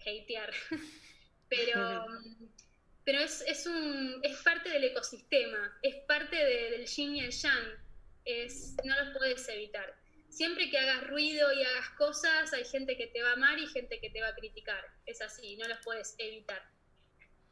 [0.00, 0.52] hatear.
[1.48, 2.06] pero
[3.04, 7.78] pero es, es, un, es parte del ecosistema, es parte del yin y el yang.
[8.24, 9.94] es, no los puedes evitar.
[10.28, 13.66] Siempre que hagas ruido y hagas cosas, hay gente que te va a amar y
[13.66, 14.84] gente que te va a criticar.
[15.06, 16.62] Es así, no los puedes evitar.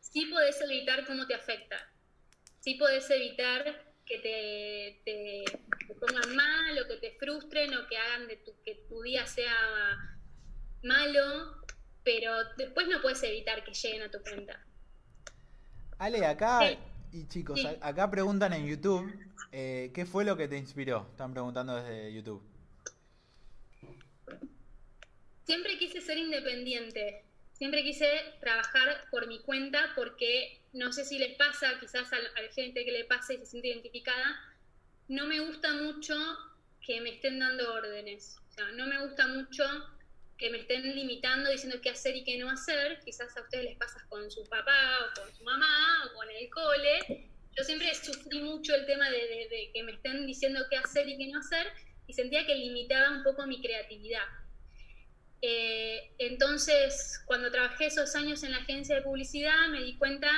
[0.00, 1.92] Sí podés evitar cómo te afecta.
[2.60, 5.44] Sí podés evitar que te,
[5.98, 9.98] pongan mal o que te frustren o que hagan de tu, que tu día sea
[10.82, 11.62] malo,
[12.04, 14.64] pero después no puedes evitar que lleguen a tu cuenta.
[15.98, 16.60] Ale, acá,
[17.12, 19.12] y chicos, acá preguntan en YouTube,
[19.50, 21.08] eh, ¿qué fue lo que te inspiró?
[21.10, 22.42] Están preguntando desde YouTube.
[25.44, 28.06] Siempre quise ser independiente, siempre quise
[28.40, 32.92] trabajar por mi cuenta porque no sé si les pasa, quizás a la gente que
[32.92, 34.38] le pase y se siente identificada,
[35.08, 36.14] no me gusta mucho
[36.80, 38.38] que me estén dando órdenes.
[38.50, 39.64] O sea, no me gusta mucho
[40.38, 43.00] que me estén limitando, diciendo qué hacer y qué no hacer.
[43.04, 46.48] Quizás a ustedes les pasa con su papá o con su mamá o con el
[46.48, 47.28] cole.
[47.56, 51.26] Yo siempre sufrí mucho el tema de, que me estén diciendo qué hacer y qué
[51.26, 51.66] no hacer
[52.06, 54.22] y sentía que limitaba un poco mi creatividad.
[55.42, 60.30] Eh, entonces, cuando trabajé esos años en la agencia de publicidad, me di cuenta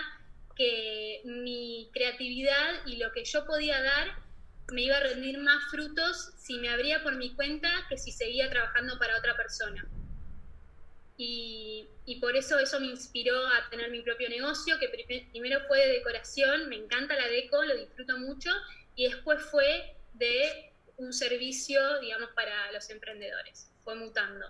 [0.56, 4.29] que mi creatividad y lo que yo podía dar
[4.72, 8.50] me iba a rendir más frutos si me abría por mi cuenta que si seguía
[8.50, 9.86] trabajando para otra persona.
[11.16, 11.88] Y,
[12.20, 14.88] por eso eso me inspiró a tener mi propio negocio, que
[15.30, 18.50] primero fue de decoración, me encanta la deco, lo disfruto mucho,
[18.94, 23.70] y después fue de un servicio, digamos, para los emprendedores.
[23.84, 24.46] Fue mutando.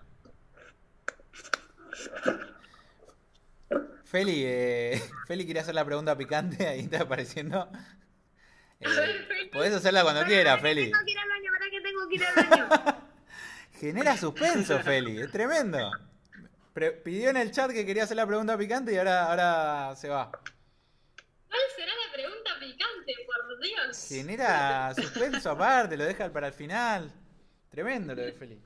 [4.05, 7.69] Feli, eh, Feli quería hacer la pregunta picante, ahí está apareciendo.
[8.81, 10.91] Eh, podés hacerla cuando quieras, Feli.
[10.91, 12.69] Tengo que ir al baño, ¿para qué tengo que ir al baño?
[13.79, 15.91] Genera suspenso, Feli, es tremendo.
[17.05, 20.31] pidió en el chat que quería hacer la pregunta picante y ahora, ahora se va.
[20.31, 24.09] ¿Cuál será la pregunta picante, por Dios?
[24.09, 27.13] Genera suspenso aparte, lo deja para el final.
[27.71, 28.63] Tremendo lo de Feli.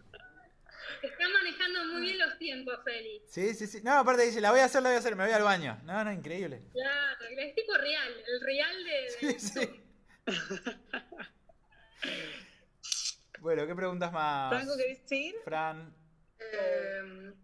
[1.03, 3.20] Está manejando muy bien los tiempos, Feli.
[3.27, 3.81] Sí, sí, sí.
[3.83, 5.79] No, aparte dice, la voy a hacer, la voy a hacer, me voy al baño.
[5.85, 6.62] No, no, increíble.
[6.72, 9.11] Claro, es tipo real, el real de...
[9.11, 9.84] sí, sí.
[13.40, 14.54] bueno, ¿qué preguntas más?
[14.54, 15.34] Franco, ¿querés decir?
[15.44, 15.94] Fran.
[16.38, 17.34] Em,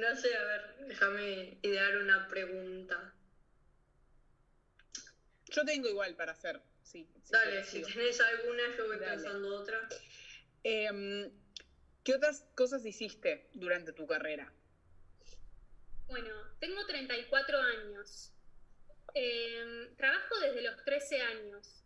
[0.00, 3.14] no sé, a ver, déjame idear una pregunta.
[5.46, 7.08] Yo tengo igual para hacer, sí.
[7.30, 9.88] Dale, si tenés alguna, yo voy pensando otra.
[10.62, 11.30] Em,
[12.04, 14.52] ¿Qué otras cosas hiciste durante tu carrera?
[16.06, 18.32] Bueno, tengo 34 años.
[19.14, 21.84] Em, trabajo desde los 13 años.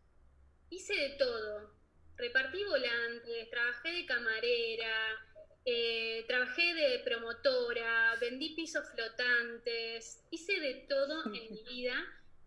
[0.70, 1.74] Hice de todo.
[2.16, 5.26] Repartí volantes, trabajé de camarera,
[5.64, 11.94] eh, trabajé de promotora, vendí pisos flotantes, hice de todo en mi vida.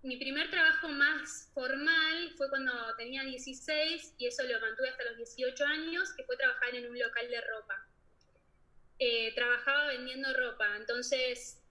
[0.03, 5.17] Mi primer trabajo más formal fue cuando tenía 16 y eso lo mantuve hasta los
[5.17, 7.87] 18 años, que fue trabajar en un local de ropa.
[8.99, 11.61] Eh, trabajaba vendiendo ropa, entonces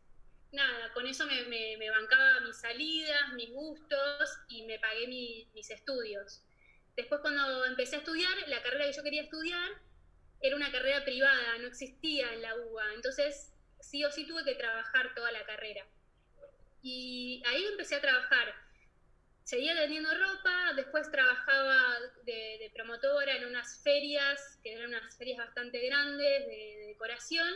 [0.52, 6.42] nada, con eso me, bancaba mis salidas, mis gustos y me pagué mis estudios.
[6.96, 9.70] Después cuando empecé a estudiar, la carrera que yo quería estudiar
[10.40, 14.54] era una carrera privada, no existía en la UBA, entonces sí o sí tuve que
[14.54, 15.86] trabajar toda la carrera.
[16.82, 18.54] Y ahí empecé a trabajar.
[19.44, 25.78] Seguía vendiendo ropa, después trabajaba de, promotora en unas ferias, que eran unas ferias bastante
[25.86, 27.48] grandes de decoración,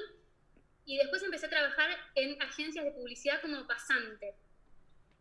[0.91, 4.35] y después empecé a trabajar en agencias de publicidad como pasante.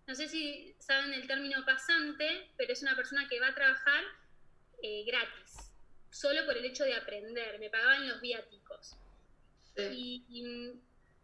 [0.08, 4.03] No sé si saben el término pasante, pero es una persona que va a trabajar
[4.82, 5.71] eh, gratis,
[6.10, 7.60] solo por el hecho de aprender.
[7.60, 8.95] Me pagaban los viáticos.
[9.77, 10.73] Y,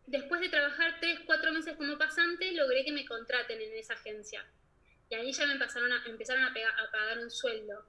[0.05, 4.45] después de trabajar tres, cuatro meses como pasante, logré que me contraten en esa agencia.
[5.10, 7.84] Y ahí ya me empezaron a, empezaron a, a pagar un sueldo.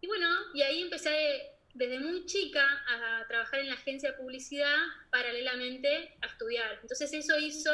[0.00, 4.76] Y bueno, y ahí empecé desde muy chica a trabajar en la agencia de publicidad
[5.10, 6.78] paralelamente a estudiar.
[6.82, 7.70] Entonces eso hizo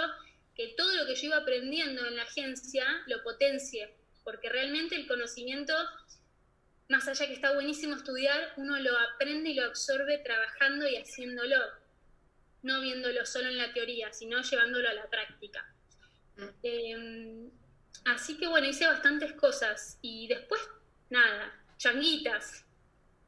[0.54, 5.06] que todo lo que yo iba aprendiendo en la agencia lo potencie, porque realmente el
[5.06, 5.74] conocimiento,
[6.88, 11.56] más allá que está buenísimo estudiar, uno lo aprende y lo absorbe trabajando y haciéndolo,
[12.62, 15.72] no viéndolo solo en la teoría, sino llevándolo a la práctica.
[16.62, 17.50] Em,
[18.04, 20.60] así que bueno, hice bastantes cosas y después,
[21.08, 22.65] nada, changuitas,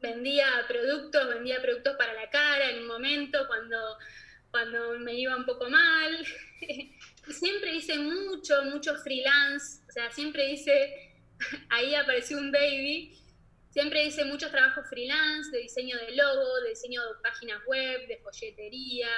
[0.01, 3.99] vendía productos, vendía productos para la cara en un momento cuando,
[4.51, 6.27] cuando me iba un poco mal.
[7.29, 11.13] siempre hice mucho, mucho freelance, o sea, siempre hice,
[11.71, 13.19] ahí apareció un baby,
[13.71, 18.19] siempre hice muchos trabajos freelance, de diseño de logo, de diseño de páginas web, de
[18.19, 19.11] folletería,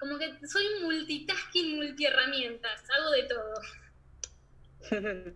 [0.00, 3.54] como que soy multitasking, multiherramientas, hago de todo.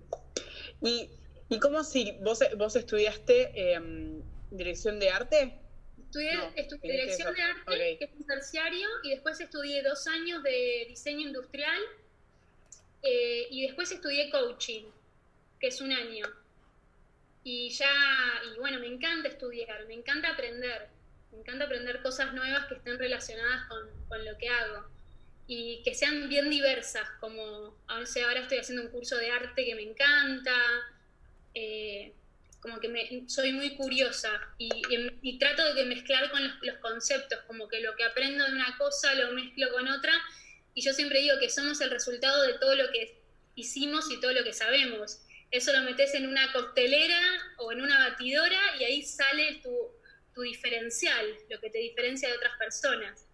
[0.83, 1.11] y
[1.51, 4.20] ¿Y cómo si vos, vos estudiaste em,
[4.51, 5.59] dirección de arte?
[5.99, 6.37] Estudié,
[6.83, 11.81] dirección de arte, que es un terciario, y después estudié dos años de diseño industrial,
[13.03, 14.85] eh, y después estudié coaching,
[15.61, 16.27] que es un año.
[17.45, 17.91] Y ya,
[18.53, 20.89] y bueno, me encanta estudiar, me encanta aprender,
[21.33, 24.85] me encanta aprender cosas nuevas que estén relacionadas con, con lo que hago
[25.53, 29.83] y que sean bien diversas, como ahora estoy haciendo un curso de arte que me
[29.83, 30.55] encanta,
[31.55, 32.15] eh,
[32.61, 37.81] como que me, soy muy curiosa y, trato de mezclar con los, conceptos, como que
[37.81, 40.13] lo que aprendo de una cosa lo mezclo con otra
[40.75, 43.19] y yo siempre digo que somos el resultado de todo lo que
[43.55, 45.23] hicimos y todo lo que sabemos.
[45.51, 47.21] Eso lo metes en una coctelera
[47.59, 49.75] o en una batidora y ahí sale tu,
[50.35, 53.27] tu diferencial, lo que te diferencia de otras personas.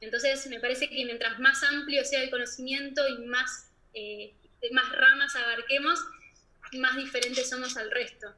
[0.00, 4.34] Entonces me parece que mientras más amplio sea el conocimiento y más, eh,
[4.70, 5.98] más ramas abarquemos,
[6.74, 8.34] más diferentes somos al resto.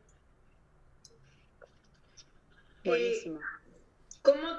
[2.85, 3.41] Buenísimo.
[4.23, 4.59] ¿Cómo,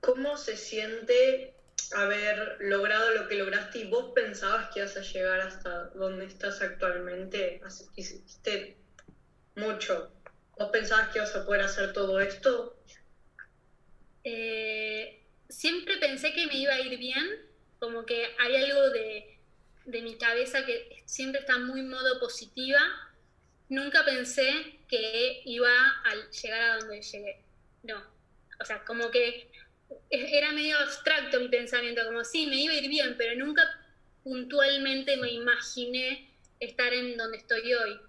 [0.00, 1.54] ¿Cómo se siente
[1.92, 6.60] haber logrado lo que lograste y vos pensabas que ibas a llegar hasta donde estás
[6.62, 7.60] actualmente?
[7.96, 8.76] Hiciste
[9.56, 10.12] mucho.
[10.56, 12.76] ¿Vos pensabas que ibas a poder hacer todo esto?
[14.24, 17.24] Eh, siempre pensé que me iba a ir bien,
[17.78, 19.38] como que hay algo de,
[19.84, 22.80] de mi cabeza que siempre está muy modo positiva.
[23.68, 27.47] Nunca pensé que iba a llegar a donde llegué.
[27.82, 28.02] No.
[28.60, 29.50] O sea, como que
[30.10, 33.62] era medio abstracto mi pensamiento, como sí, me iba a ir bien, pero nunca
[34.22, 38.00] puntualmente me imaginé estar en donde estoy hoy.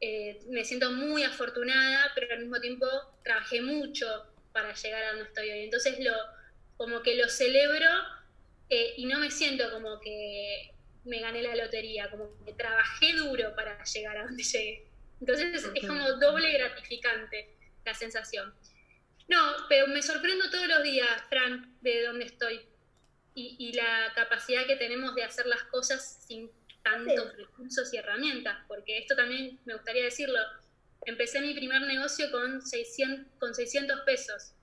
[0.00, 2.86] Eh, me siento muy afortunada, pero al mismo tiempo
[3.24, 4.06] trabajé mucho
[4.52, 5.60] para llegar a donde estoy hoy.
[5.64, 6.12] Entonces lo,
[6.76, 7.88] como que lo celebro
[8.68, 10.72] eh, y no me siento como que
[11.04, 14.86] me gané la lotería, como que trabajé duro para llegar a donde llegué.
[15.20, 18.52] Entonces es como doble gratificante la sensación.
[19.28, 22.60] No, pero me sorprendo todos los días, Fran, de dónde estoy.
[23.38, 26.50] Y, la capacidad que tenemos de hacer las cosas sin
[26.82, 30.38] tantos recursos y herramientas, porque esto también me gustaría decirlo.
[31.04, 34.54] Empecé mi primer negocio con 600, con 600 pesos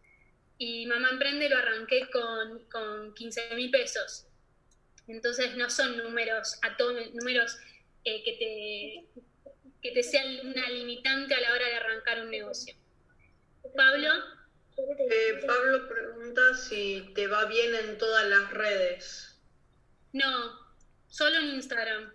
[0.58, 4.28] y Mamá Emprende lo arranqué con, con 15 mil pesos.
[5.08, 6.60] Entonces no son números,
[7.14, 7.58] números
[8.06, 8.34] eh, que,
[9.14, 9.22] te,
[9.82, 12.76] que te sean una limitante a la hora de arrancar un negocio.
[13.76, 14.10] Pablo.
[14.78, 19.40] Eh, Pablo pregunta si te va bien en todas las redes.
[20.14, 20.60] No,
[21.08, 22.14] solo en Instagram.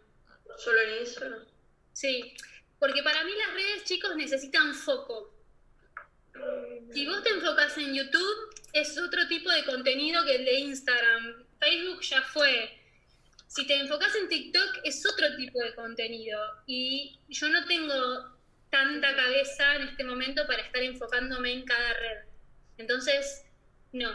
[0.57, 1.45] ¿Solo en Instagram?
[1.93, 2.35] Sí,
[2.79, 5.35] porque para mí las redes, chicos, necesitan foco.
[6.93, 11.45] Si vos te enfocas en YouTube, es otro tipo de contenido que el de Instagram.
[11.59, 12.79] Facebook ya fue.
[13.49, 16.41] Si te enfocas en TikTok, es otro tipo de contenido.
[16.67, 18.39] Y yo no tengo
[18.71, 22.28] tanta cabeza en este momento para estar enfocándome en cada red.
[22.79, 23.45] Entonces,
[23.93, 24.11] no.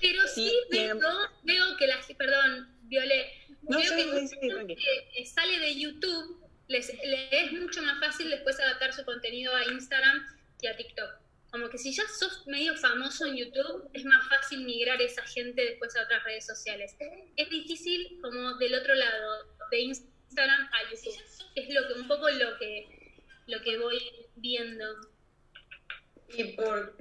[0.00, 0.98] Pero sí veo,
[1.44, 7.52] veo que la perdón, Violé, veo que gente que sale de YouTube les, les es
[7.52, 10.26] mucho más fácil después adaptar su contenido a Instagram
[10.60, 11.10] y a TikTok.
[11.50, 15.64] Como que si ya sos medio famoso en YouTube, es más fácil migrar esa gente
[15.64, 16.94] después a otras redes sociales.
[17.36, 21.16] Es difícil como del otro lado, de Instagram a YouTube.
[21.54, 23.98] Es lo que un poco lo que lo que voy
[24.36, 24.84] viendo.
[26.28, 26.96] Y por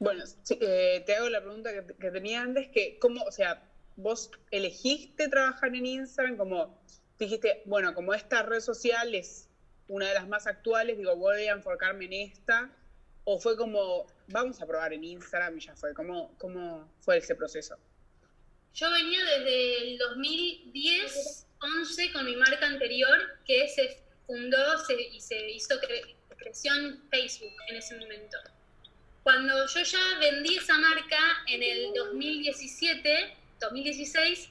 [0.00, 0.24] Bueno,
[0.60, 3.62] eh, te hago la pregunta que, que, tenía antes, que cómo, o sea,
[3.96, 6.82] vos elegiste trabajar en Instagram, como
[7.18, 9.48] dijiste, bueno, como esta red social es
[9.88, 12.70] una de las más actuales, digo, voy a enfocarme en esta,
[13.24, 17.34] o fue como, vamos a probar en Instagram y ya fue, ¿cómo, cómo fue ese
[17.34, 17.76] proceso?
[18.74, 24.58] Yo venía desde el 2010, 11 con mi marca anterior, que se fundó
[25.12, 25.74] y se hizo,
[26.36, 28.38] creció en Facebook en ese momento.
[29.22, 34.48] Cuando yo ya vendí esa marca en el 2017, 2016,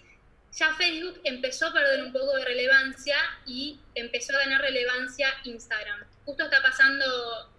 [0.54, 6.06] ya Facebook empezó a perder un poco de relevancia y empezó a ganar relevancia Instagram.
[6.26, 7.06] Justo está pasando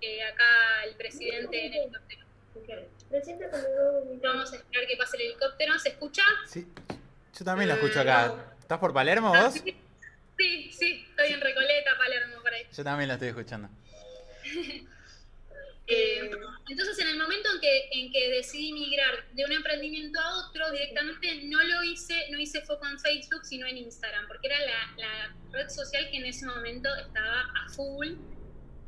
[0.00, 2.22] eh, acá el presidente en el helicóptero.
[4.22, 5.78] Vamos a esperar que pase el helicóptero.
[5.78, 6.22] ¿Se escucha?
[6.46, 6.66] Sí,
[7.38, 8.34] yo también lo escucho acá.
[8.60, 9.54] ¿Estás por Palermo vos?
[10.38, 12.66] Sí, sí, estoy en Recoleta, Palermo, por ahí.
[12.76, 13.68] Yo también lo estoy escuchando.
[15.88, 16.30] Eh,
[16.68, 20.70] entonces, en el momento en que, en que decidí migrar de un emprendimiento a otro,
[20.70, 24.58] directamente no lo hice, no hice foco en Facebook, sino en Instagram, porque era
[24.96, 28.14] la, red social que en ese momento estaba a full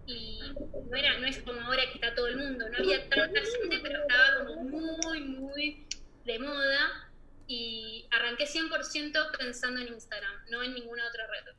[0.07, 0.40] y
[0.88, 3.80] no, era, no es como ahora que está todo el mundo, no había tanta gente,
[3.82, 5.86] pero estaba como muy, muy
[6.24, 7.03] de moda
[7.47, 11.55] y arranqué 100% pensando en Instagram, no en ninguna otra red.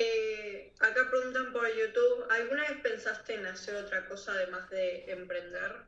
[0.00, 5.86] Eh, acá preguntan por YouTube, ¿alguna vez pensaste en hacer otra cosa además de emprender?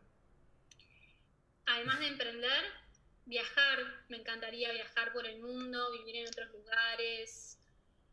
[1.66, 2.64] Además de emprender,
[3.26, 7.58] viajar, me encantaría viajar por el mundo, vivir en otros lugares,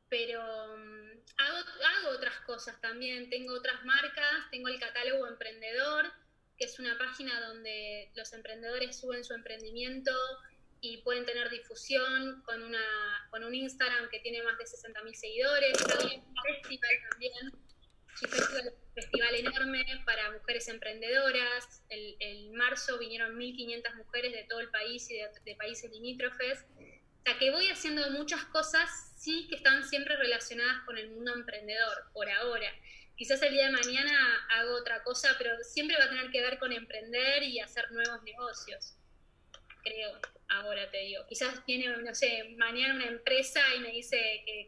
[0.09, 0.41] pero
[0.78, 6.13] mm, hago, hago otras cosas también, tengo otras marcas, tengo el catálogo emprendedor,
[6.57, 10.11] que es una página donde los emprendedores suben su emprendimiento
[10.81, 12.79] y pueden tener difusión con, una,
[13.29, 15.77] con un Instagram que tiene más de 60.000 seguidores.
[15.99, 21.83] Hay un festival también, un festival, enorme para mujeres emprendedoras.
[21.89, 26.65] El, el marzo vinieron 1.500 mujeres de todo el país y de, de países limítrofes.
[26.79, 31.33] O sea que voy haciendo muchas cosas, sí, que están siempre relacionadas con el mundo
[31.33, 32.71] emprendedor, por ahora.
[33.18, 36.59] Quizás el día de mañana hago otra cosa, pero siempre va a tener que ver
[36.59, 38.95] con emprender y hacer nuevos negocios,
[39.84, 41.26] creo ahora te digo.
[41.28, 44.18] Quizás tiene, no sé, mañana una empresa y me dice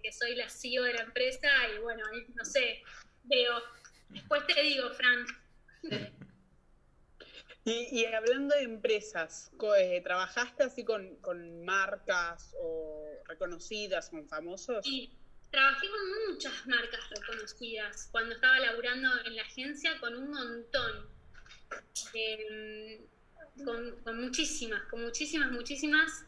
[0.02, 2.04] que, soy la CEO de la empresa y bueno,
[2.36, 2.82] no sé,
[3.24, 3.62] veo.
[4.10, 5.26] Después te digo, Fran.
[7.66, 14.84] Y, hablando de empresas, eh, ¿trabajaste así con, con, marcas o reconocidas, con famosos?
[14.84, 15.19] Sí,
[15.52, 18.10] trabajé con muchas marcas reconocidas.
[18.12, 21.08] Cuando estaba laburando en la agencia, con un montón.
[22.14, 23.02] Eh,
[23.64, 26.24] con, muchísimas, con muchísimas, muchísimas,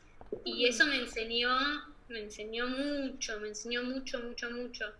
[0.46, 1.56] y eso me enseñó,
[2.10, 4.94] me enseñó mucho, me enseñó mucho, mucho, mucho.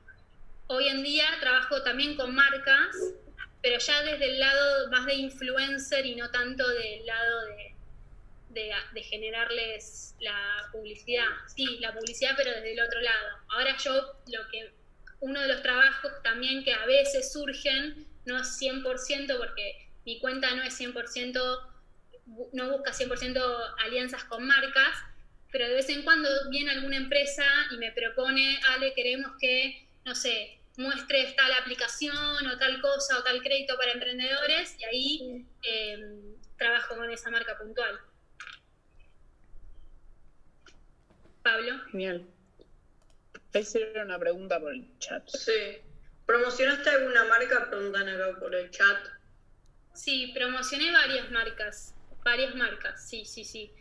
[0.68, 2.96] Hoy en día trabajo también con marcas,
[3.62, 7.76] pero ya desde el lado más de influencer y no tanto del lado de,
[8.54, 11.28] de, generarles la publicidad.
[11.56, 13.28] Sí, la publicidad, pero desde el otro lado.
[13.50, 13.94] Ahora yo
[14.28, 14.74] lo que,
[15.20, 20.54] uno de los trabajos también que a veces surgen, no es 100% porque mi cuenta
[20.56, 21.72] no es 100%
[22.54, 23.42] no busca 100%
[23.86, 24.96] alianzas con marcas,
[25.52, 30.16] pero de vez en cuando viene alguna empresa y me propone, Ale, queremos que, no
[30.16, 36.36] sé, muestres tal aplicación o tal cosa o tal crédito para emprendedores y ahí em,
[36.58, 38.00] trabajo con esa marca puntual.
[41.44, 41.80] Pablo.
[41.92, 42.28] Genial.
[43.54, 45.28] Esa una pregunta por el chat.
[45.28, 45.82] Sí.
[46.26, 47.70] ¿Promocionaste alguna marca?
[47.70, 48.98] Preguntan acá por el chat.
[49.94, 51.94] Sí, promocioné varias marcas.
[52.24, 53.74] Varias marcas, sí, sí, sí.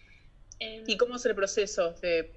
[0.58, 2.32] Em, ¿Y cómo es el proceso de,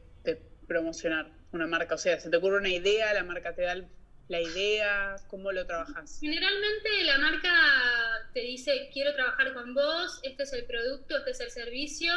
[0.67, 1.95] promocionar una marca?
[1.95, 3.75] O sea, ¿se te ocurre una idea, la marca te da
[4.27, 5.15] la idea?
[5.27, 6.19] ¿Cómo lo trabajas?
[6.19, 7.53] Generalmente la marca
[8.33, 12.13] te dice, quiero trabajar con vos, este es el producto, este es el servicio.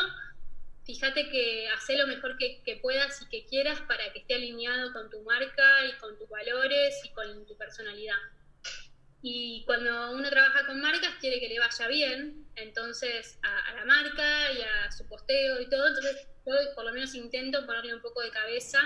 [0.86, 4.92] Fíjate que hace lo mejor que, que puedas y que quieras para que esté alineado
[4.92, 8.14] con tu marca y con tus valores y con tu personalidad.
[9.28, 14.52] Y cuando uno trabaja con marcas quiere que le vaya bien, entonces a, la marca
[14.52, 18.20] y a su posteo y todo, entonces yo por lo menos intento ponerle un poco
[18.22, 18.78] de cabeza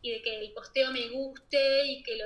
[0.00, 2.24] y de que el posteo me guste y que, lo,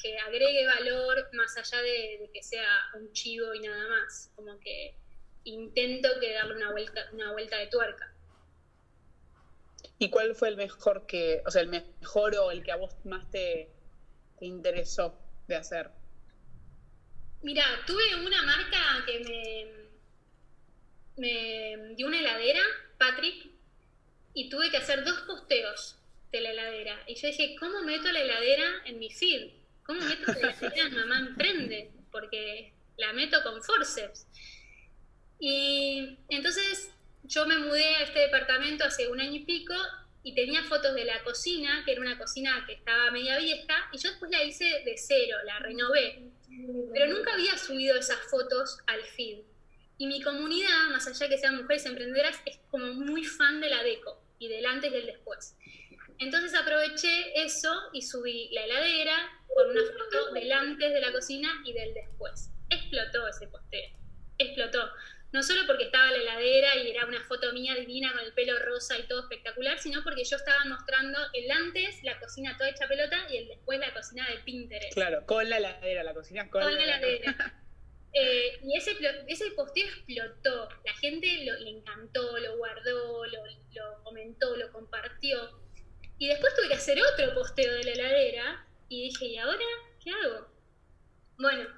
[0.00, 4.94] que agregue valor más allá de, que sea un chivo y nada más, como que
[5.42, 8.14] intento que darle una vuelta, una vuelta de tuerca.
[9.98, 12.94] ¿Y cuál fue el mejor que, o sea, el mejor o el que a vos
[13.04, 13.68] más te
[14.40, 15.18] interesó
[15.48, 15.90] de hacer?
[17.42, 19.72] Mira, tuve una marca que
[21.16, 22.60] me, dio una heladera,
[22.98, 23.46] Patrick,
[24.34, 25.96] y tuve que hacer dos posteos
[26.32, 27.02] de la heladera.
[27.06, 29.52] Y yo dije, ¿cómo meto la heladera en mi feed?
[29.84, 31.92] ¿Cómo meto la heladera en Mamá Emprende?
[32.10, 34.26] Porque la meto con forceps.
[35.38, 36.92] Y entonces
[37.24, 39.74] yo me mudé a este departamento hace un año y pico
[40.22, 43.98] y tenía fotos de la cocina, que era una cocina que estaba media vieja, y
[43.98, 46.32] yo después la hice de cero, la renové
[46.92, 49.40] pero nunca había subido esas fotos al feed.
[49.98, 53.82] Y mi comunidad, más allá que sean mujeres emprendedoras, es como muy fan de la
[53.82, 55.56] deco y del antes y del después.
[56.18, 59.16] Entonces aproveché eso y subí la heladera
[59.54, 62.50] con una foto del antes de la cocina y del después.
[62.70, 63.90] Explotó ese posteo,
[64.38, 64.90] explotó
[65.32, 68.58] no solo porque estaba la heladera y era una foto mía divina con el pelo
[68.58, 72.88] rosa y todo espectacular, sino porque yo estaba mostrando el antes, la cocina toda hecha
[72.88, 74.94] pelota, y el después la cocina de Pinterest.
[74.94, 77.54] Claro, con la heladera, la cocina con, con la heladera.
[78.14, 78.96] Eh, y ese,
[79.28, 85.60] ese posteo explotó, la gente le encantó, lo guardó, lo, lo comentó, lo compartió.
[86.16, 89.64] Y después tuve que hacer otro posteo de la heladera y dije, ¿y ahora
[90.02, 90.48] qué hago?
[91.38, 91.68] Bueno,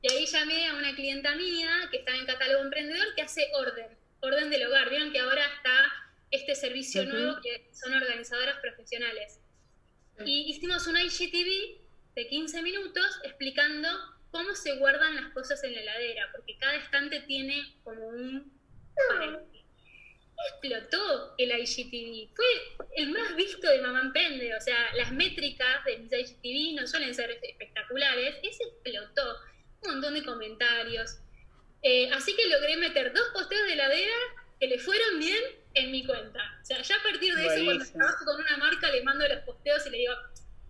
[0.00, 3.86] y ahí llamé a una clienta mía que está en catálogo emprendedor que hace orden,
[4.20, 4.90] orden del hogar.
[4.90, 5.92] Vieron que ahora está
[6.30, 9.40] este servicio nuevo que son organizadoras profesionales.
[10.24, 11.80] Y hicimos una IGTV
[12.14, 13.88] de 15 minutos explicando
[14.30, 18.58] cómo se guardan las cosas en la heladera, porque cada estante tiene como un
[20.46, 22.34] explotó el IGTV.
[22.34, 22.46] Fue
[22.96, 24.54] el más visto de Mamá Pende.
[24.54, 28.36] O sea, las métricas de mis IGTV no suelen ser espectaculares.
[28.42, 29.36] Ese explotó.
[29.82, 31.18] Un montón de comentarios.
[31.82, 34.14] Eh, así que logré meter dos posteos de ladera
[34.58, 35.42] que le fueron bien
[35.74, 36.40] en mi cuenta.
[36.60, 39.44] O sea, ya a partir de eso, cuando trabajo con una marca, le mando los
[39.44, 40.14] posteos y le digo,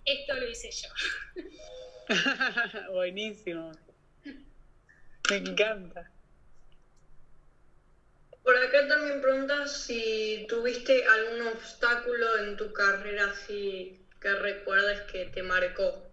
[0.05, 0.89] esto lo hice yo.
[2.93, 3.73] Buenísimo.
[5.31, 6.11] Me encanta.
[8.43, 15.27] Por acá también preguntas si tuviste algún obstáculo en tu carrera así que recuerdes que
[15.27, 16.08] te marcó.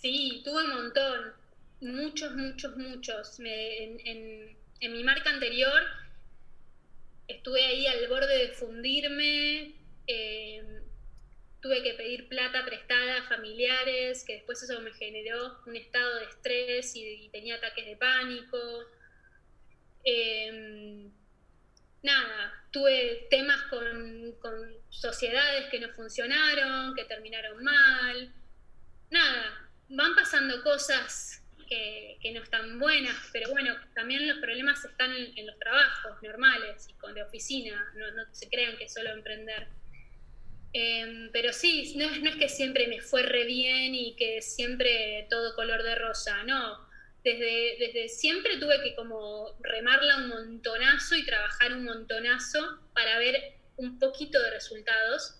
[0.00, 1.32] Sí, tuve un montón.
[1.80, 3.38] Muchos, muchos, muchos.
[3.40, 5.82] en, mi marca anterior
[7.28, 9.74] estuve ahí al borde de fundirme.
[10.06, 10.82] Eh,
[11.60, 16.24] tuve que pedir plata prestada a familiares, que después eso me generó un estado de
[16.24, 18.58] estrés y, tenía ataques de pánico.
[20.04, 21.10] Em,
[22.02, 28.34] nada, tuve temas con, sociedades que no funcionaron, que terminaron mal.
[29.10, 35.46] Nada, van pasando cosas que, no están buenas, pero bueno, también los problemas están en,
[35.46, 39.68] los trabajos normales y con de oficina, no, se crean que es solo emprender.
[40.72, 45.26] Em, pero sí, no, no, es que siempre me fue re bien y que siempre
[45.28, 46.88] todo color de rosa, no.
[47.24, 53.54] Desde, desde siempre tuve que como remarla un montonazo y trabajar un montonazo para ver
[53.76, 55.39] un poquito de resultados.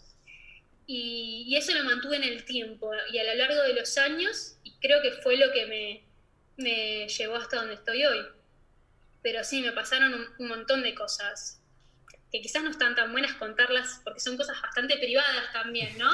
[0.93, 4.73] Y, eso lo mantuve en el tiempo y a lo largo de los años, y
[4.81, 6.03] creo que fue lo que me,
[6.57, 8.27] me llevó hasta donde estoy hoy.
[9.23, 11.63] Pero sí, me pasaron un montón de cosas
[12.33, 16.11] que quizás no están tan buenas contarlas porque son cosas bastante privadas también, ¿no?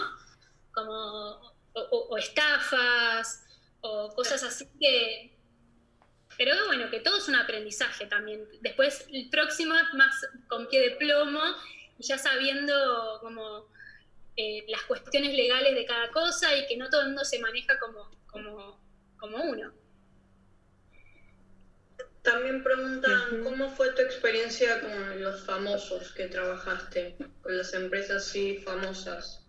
[0.72, 3.46] Como o, estafas
[3.80, 5.32] o cosas así que...
[6.36, 8.46] Pero bueno, que todo es un aprendizaje también.
[8.60, 10.14] Después el próximo es más
[10.48, 11.40] con pie de plomo
[11.98, 13.74] y ya sabiendo como
[14.36, 17.78] eh, las cuestiones legales de cada cosa y que no todo el mundo se maneja
[17.78, 18.80] como, como,
[19.18, 19.72] como uno.
[22.22, 28.58] También preguntan, ¿cómo fue tu experiencia con los famosos que trabajaste, con las empresas así
[28.58, 29.46] famosas?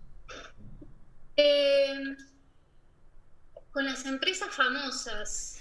[1.37, 2.15] Eh,
[3.71, 5.59] con las empresas famosas.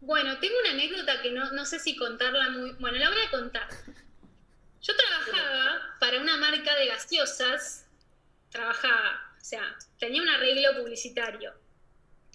[0.00, 2.72] Bueno, tengo una anécdota que no, no sé si contarla muy...
[2.74, 3.68] Bueno, la voy a contar.
[4.80, 7.85] Yo trabajaba para una marca de gaseosas,
[8.56, 11.52] trabajaba, o sea, tenía un arreglo publicitario.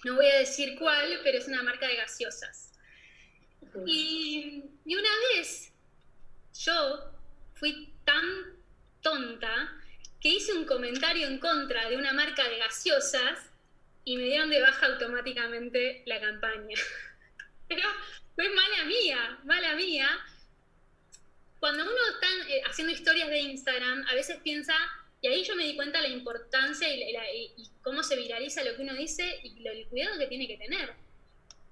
[0.04, 2.72] No voy a decir cuál, pero es una marca de gaseosas.
[3.86, 5.72] Y, una vez
[6.54, 7.12] yo
[7.54, 8.24] fui tan
[9.00, 9.80] tonta
[10.20, 13.38] que hice un comentario en contra de una marca de gaseosas
[14.04, 16.76] y me dieron de baja automáticamente la campaña.
[17.68, 17.88] Pero
[18.34, 20.08] fue mala mía, mala mía.
[21.60, 24.74] Cuando uno está eh, haciendo historias de Instagram, a veces piensa,
[25.22, 28.94] y ahí yo me di cuenta la importancia y, cómo se viraliza lo que uno
[28.94, 30.94] dice y el cuidado que tiene que tener.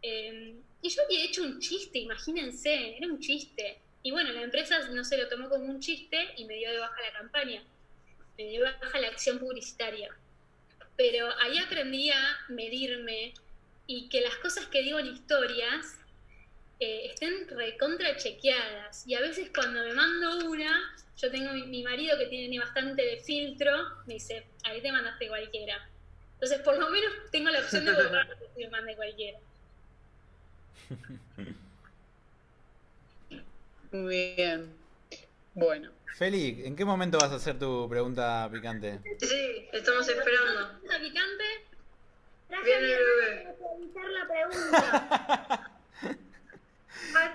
[0.03, 3.81] Em, y yo había hecho un chiste, imagínense, era un chiste.
[4.05, 6.79] Y bueno, la empresa no se lo tomó como un chiste y me dio de
[6.79, 7.63] baja la campaña,
[8.39, 10.17] me dio de baja la acción publicitaria.
[10.97, 13.35] Pero ahí aprendí a medirme
[13.87, 15.99] y que las cosas que digo en historias
[16.79, 19.07] eh, estén recontra chequeadas.
[19.09, 23.19] Y a veces cuando me mando una, yo tengo mi, marido que tiene bastante de
[23.19, 23.71] filtro,
[24.07, 25.89] me dice, ahí te mandaste cualquiera.
[26.35, 29.39] Entonces, por lo menos tengo la opción de borrar que me mande cualquiera.
[33.93, 34.75] Muy bien.
[35.55, 35.91] Bueno.
[36.17, 39.01] Feli, ¿en qué momento vas a hacer tu pregunta picante?
[39.21, 40.81] Sí, estamos esperando.
[40.81, 41.45] ¿Pregunta picante?
[42.65, 43.57] Viene el bebé.
[44.13, 45.71] la pregunta.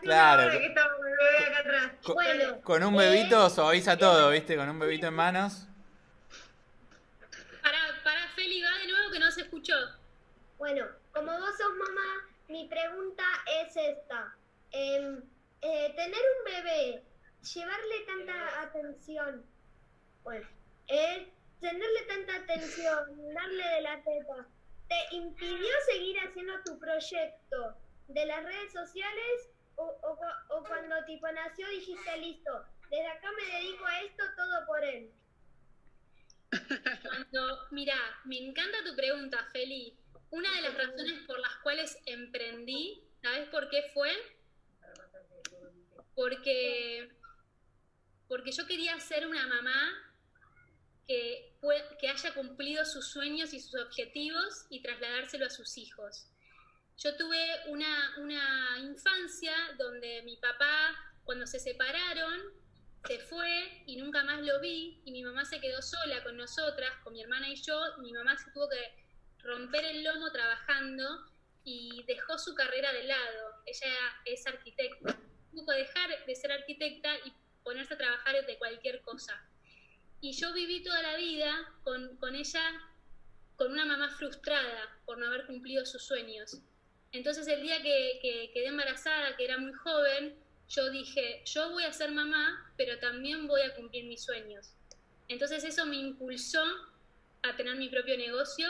[0.01, 0.51] claro.
[0.51, 1.91] Que bebé acá atrás.
[2.03, 4.55] Con, bueno, con un bebito suaviza todo, ¿viste?
[4.55, 5.68] Con un bebito en manos.
[7.61, 9.76] Para, para Feli, va de nuevo que no se escuchó.
[10.57, 13.24] Bueno, como vos sos mamá, mi pregunta
[13.61, 14.36] es esta.
[14.72, 15.22] Em,
[15.61, 17.03] eh, tener un bebé,
[17.53, 19.45] llevarle tanta atención,
[20.24, 20.47] bueno,
[20.88, 21.28] eh,
[21.59, 24.47] tenerle tanta atención, darle de la teta,
[24.88, 30.17] ¿te impidió seguir haciendo tu proyecto de las redes sociales o,
[30.49, 35.11] o, cuando tipo nació dijiste listo, desde acá me dedico a esto todo por él?
[37.03, 37.95] Cuando, mira,
[38.26, 39.97] me encanta tu pregunta, Feli.
[40.32, 44.11] Una de las razones por las cuales emprendí, ¿sabes por qué fue?
[46.15, 47.09] Porque,
[48.28, 49.93] porque yo quería ser una mamá
[51.07, 51.53] que,
[51.99, 56.28] que haya cumplido sus sueños y sus objetivos y trasladárselo a sus hijos.
[56.98, 62.39] Yo tuve una, una infancia donde mi papá Cuando se separaron,
[63.08, 66.91] se fue y nunca más lo vi y mi mamá se quedó sola con nosotras,
[67.04, 67.80] con mi hermana y yo.
[67.98, 69.06] Y mi mamá se tuvo que
[69.39, 71.26] romper el lomo trabajando
[71.64, 73.62] y dejó su carrera de lado.
[73.66, 73.93] Ella
[74.26, 75.18] es arquitecta.
[75.52, 77.34] Tuvo que dejar de ser arquitecta y
[77.64, 79.43] ponerse a trabajar de cualquier cosa.
[80.22, 82.64] Y yo viví toda la vida con, con ella,
[83.56, 86.62] con una mamá frustrada por no haber cumplido sus sueños.
[87.16, 90.36] Entonces el día que, que quedé embarazada, que era muy joven,
[90.68, 94.74] yo dije, yo voy a ser mamá, pero también voy a cumplir mis sueños.
[95.30, 96.61] Entonces eso me impulsó
[97.41, 98.68] a tener mi propio negocio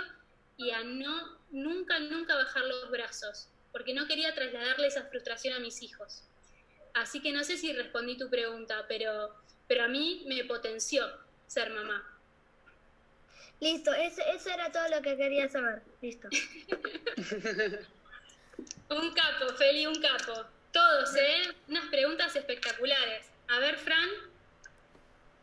[0.58, 5.60] y a no nunca, nunca bajar los brazos, porque no quería trasladarle esa frustración a
[5.60, 6.24] mis hijos.
[6.94, 9.34] Así que no sé si respondí tu pregunta, pero,
[9.68, 11.04] pero a mí me potenció
[11.48, 12.12] ser mamá.
[13.60, 15.82] Listo, eso, eso era todo lo que quería saber.
[16.00, 16.30] Listo.
[18.90, 20.46] un capo, Feli, un capo.
[20.72, 21.54] Todos, ¿eh?
[21.68, 23.26] Unas preguntas espectaculares.
[23.48, 24.10] A ver, Fran.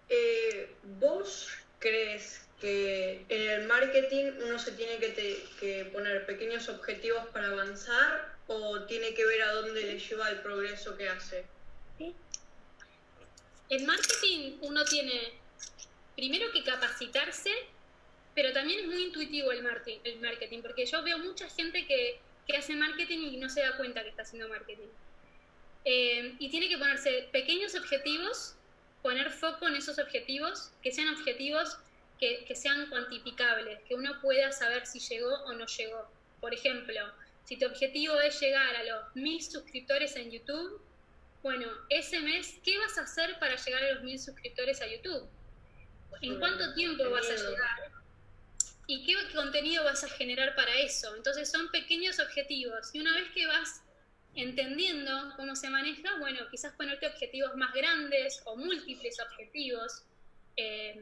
[0.08, 7.26] Eh, ¿Vos crees que en el marketing uno se tiene que, que, poner pequeños objetivos
[7.32, 11.44] para avanzar o tiene que ver a dónde le lleva el progreso que hace?
[11.98, 12.14] ¿Sí?
[13.70, 15.32] En marketing uno tiene
[16.14, 17.50] primero que capacitarse,
[18.34, 22.20] pero también es muy intuitivo el marketing, el marketing porque yo veo mucha gente que,
[22.46, 24.88] que hace marketing y no se da cuenta que está haciendo marketing.
[25.84, 28.54] Eh, y tiene que ponerse pequeños objetivos,
[29.02, 31.78] poner foco en esos objetivos, que sean objetivos
[32.18, 36.08] que, que, sean cuantificables, que uno pueda saber si llegó o no llegó.
[36.40, 37.00] Por ejemplo,
[37.44, 40.80] si tu objetivo es llegar a los mil suscriptores en YouTube,
[41.42, 45.28] bueno, ese mes, ¿qué vas a hacer para llegar a los mil suscriptores a YouTube?
[46.20, 48.01] ¿En cuánto tiempo vas a llegar?
[48.86, 51.14] ¿Y qué contenido vas a generar para eso?
[51.16, 52.90] Entonces son pequeños objetivos.
[52.92, 53.82] Y una vez que vas
[54.34, 60.04] entendiendo cómo se maneja, bueno, quizás ponerte objetivos más grandes o múltiples objetivos
[60.56, 61.00] eh,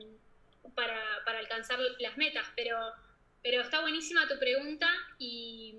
[0.74, 2.92] para, para, alcanzar las metas, pero,
[3.42, 5.74] pero está buenísima tu pregunta y,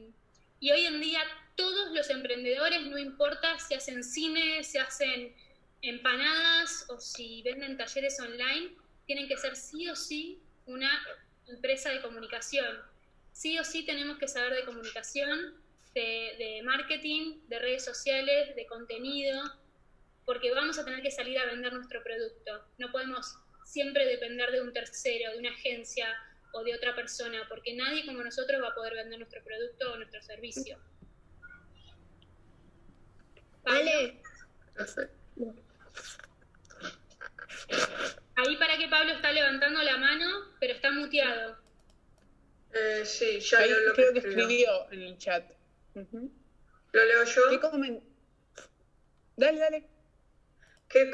[0.60, 1.22] y, hoy en día
[1.56, 5.34] todos los emprendedores, no importa si hacen cine, si hacen
[5.82, 8.76] empanadas o si venden talleres online,
[9.06, 10.89] tienen que ser sí o sí una
[11.47, 12.79] empresa de comunicación.
[13.31, 15.61] Sí o sí tenemos que saber de comunicación,
[15.93, 19.41] de, marketing, de redes sociales, de contenido,
[20.25, 22.65] porque vamos a tener que salir a vender nuestro producto.
[22.77, 26.07] No podemos siempre depender de un tercero, de una agencia
[26.53, 29.97] o de otra persona, porque nadie como nosotros va a poder vender nuestro producto o
[29.97, 30.77] nuestro servicio.
[33.63, 34.21] Vale.
[38.41, 41.57] Ahí para que Pablo está levantando la mano, pero está muteado.
[42.73, 45.43] Eh, sí, ya Ahí lo creo que escribió en el chat.
[45.93, 47.41] ¿Lo leo yo?
[47.49, 48.01] ¿Qué
[49.35, 49.87] Dale, dale.
[50.89, 51.11] ¿Qué,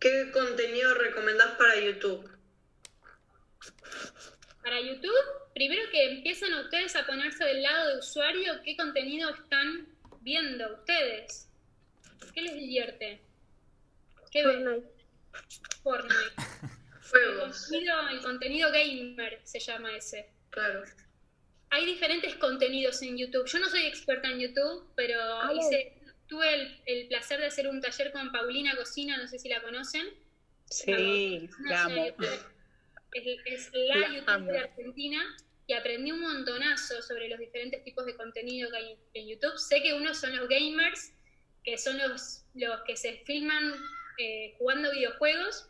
[0.00, 2.28] ¿Qué contenido recomendás para YouTube?
[4.62, 5.14] Para YouTube,
[5.54, 9.86] primero que empiecen ustedes a ponerse del lado de usuario, qué contenido están
[10.20, 11.48] viendo ustedes.
[12.34, 13.20] ¿Qué les divierte?
[14.32, 14.95] ¿Qué ven?
[15.82, 16.34] Fortnite.
[17.14, 20.28] El contenido, el contenido gamer se llama ese.
[20.50, 20.82] Claro
[21.70, 23.46] hay diferentes contenidos en YouTube.
[23.46, 25.18] Yo no soy experta en YouTube, pero
[26.26, 30.06] tuve el, placer de hacer un taller con Paulina Cocina, no sé si la conocen.
[30.70, 32.06] Sí, la amo.
[33.12, 38.70] Es, la, YouTube de Argentina y aprendí un montonazo sobre los diferentes tipos de contenido
[38.70, 39.58] que hay en YouTube.
[39.58, 41.12] Sé que unos son los gamers,
[41.64, 43.74] que son los, los que se filman
[44.18, 45.68] eh, jugando videojuegos,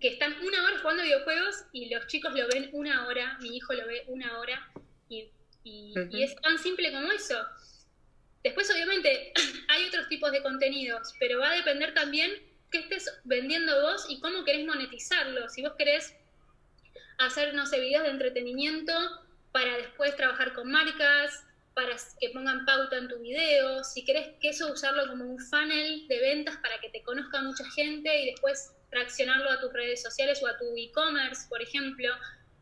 [0.00, 3.72] que están una hora jugando videojuegos y los chicos lo ven una hora, mi hijo
[3.72, 4.70] lo ve una hora
[5.08, 5.30] y,
[6.22, 7.42] es tan simple como eso.
[8.42, 9.32] Después, obviamente,
[9.68, 12.30] hay otros tipos de contenidos, pero va a depender también
[12.70, 15.48] qué estés vendiendo vos y cómo querés monetizarlo.
[15.48, 16.14] Si vos querés
[17.18, 18.92] hacer, no sé, videos de entretenimiento
[19.52, 21.44] para después trabajar con marcas,
[21.74, 26.06] para que pongan pauta en tu video, si querés que eso usarlo como un funnel
[26.06, 30.40] de ventas para que te conozca mucha gente y después reaccionarlo a tus redes sociales
[30.42, 32.08] o a tu e-commerce, por ejemplo.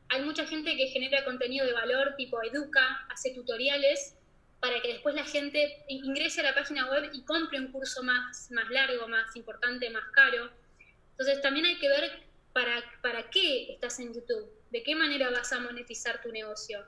[0.08, 4.16] Hay mucha gente que genera contenido de valor tipo educa, hace tutoriales
[4.60, 8.50] para que después la gente ingrese a la página web y compre un curso más,
[8.50, 10.50] más largo, más importante, más caro.
[11.10, 12.10] Entonces también hay que ver
[12.52, 16.86] para, para qué estás en YouTube, de qué manera vas a monetizar tu negocio.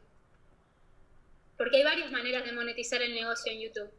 [1.56, 3.90] Porque hay varias maneras de monetizar el negocio en YouTube.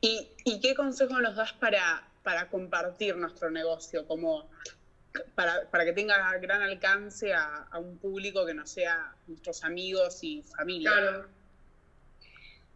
[0.00, 4.06] ¿Y, y qué consejo nos das para, para compartir nuestro negocio?
[4.06, 4.48] Como
[5.34, 10.22] para, para que tenga gran alcance a, a, un público que no sea nuestros amigos
[10.22, 11.26] y familia.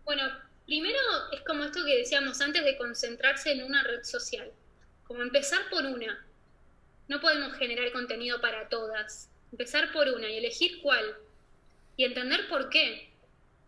[0.05, 0.25] Bueno,
[0.67, 0.99] Primero
[1.33, 4.51] es como esto que decíamos antes de concentrarse en una red social,
[5.05, 6.25] como empezar por una.
[7.09, 9.29] No podemos generar contenido para todas.
[9.51, 11.17] Empezar por una y elegir cuál.
[11.97, 13.11] Y entender por qué.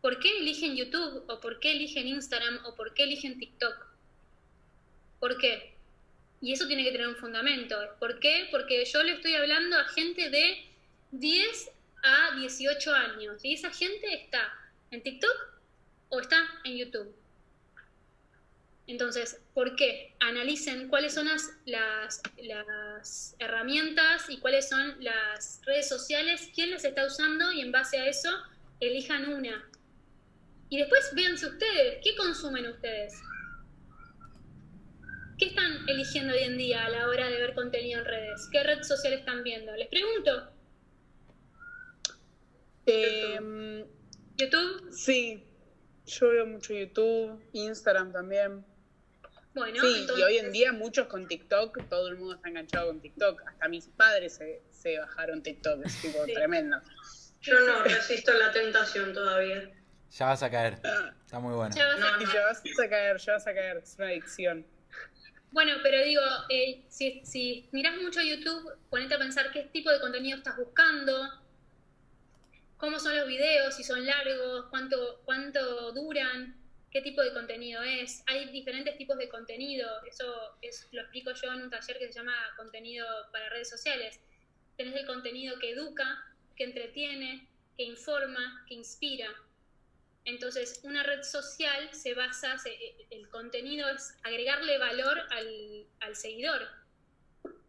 [0.00, 1.24] ¿Por qué eligen YouTube?
[1.28, 2.64] ¿O por qué eligen Instagram?
[2.66, 3.86] ¿O por qué eligen TikTok?
[5.20, 5.74] ¿Por qué?
[6.40, 7.76] Y eso tiene que tener un fundamento.
[7.98, 8.48] ¿Por qué?
[8.50, 10.64] Porque yo le estoy hablando a gente de
[11.12, 11.70] 10
[12.02, 13.44] a 18 años.
[13.44, 14.52] Y esa gente está
[14.90, 15.54] en TikTok
[16.10, 17.23] o está en YouTube.
[18.86, 20.14] Entonces, ¿por qué?
[20.20, 27.06] Analicen cuáles son las, las, herramientas y cuáles son las redes sociales, quién las está
[27.06, 28.30] usando y en base a eso
[28.80, 29.70] elijan una.
[30.68, 33.14] Y después véanse ustedes, ¿qué consumen ustedes?
[35.38, 38.48] ¿Qué están eligiendo hoy en día a la hora de ver contenido en redes?
[38.52, 39.74] ¿Qué red social están viendo?
[39.76, 40.50] Les pregunto.
[42.86, 43.84] Em,
[44.36, 44.92] ¿YouTube?
[44.92, 45.42] Sí,
[46.06, 48.64] yo veo mucho YouTube, Instagram también.
[49.54, 53.00] Bueno, sí, y hoy en día muchos con TikTok, todo el mundo está enganchado con
[53.00, 53.40] TikTok.
[53.46, 56.80] Hasta mis padres se, se bajaron TikTok, es tipo tremendo.
[57.40, 59.70] Yo no resisto la tentación todavía.
[60.10, 60.78] Ya vas a caer.
[60.84, 61.12] Ah.
[61.24, 61.74] Está muy bueno.
[61.74, 63.76] Ya vas, a, ya vas a caer, ya vas a caer.
[63.78, 64.66] Es una adicción.
[65.50, 70.00] Bueno, pero digo, eh, si, si miras mucho YouTube, ponete a pensar qué tipo de
[70.00, 71.30] contenido estás buscando,
[72.76, 76.56] cómo son los videos, si son largos, cuánto, cuánto duran,
[76.94, 78.22] qué tipo de contenido es.
[78.26, 82.12] Hay diferentes tipos de contenido, eso es, lo explico yo en un taller que se
[82.12, 84.20] llama contenido para redes sociales.
[84.76, 86.24] Tenés el contenido que educa,
[86.54, 89.28] que entretiene, que informa, que inspira.
[90.24, 92.56] Entonces, una red social se basa,
[93.10, 96.62] el contenido es agregarle valor al, al seguidor.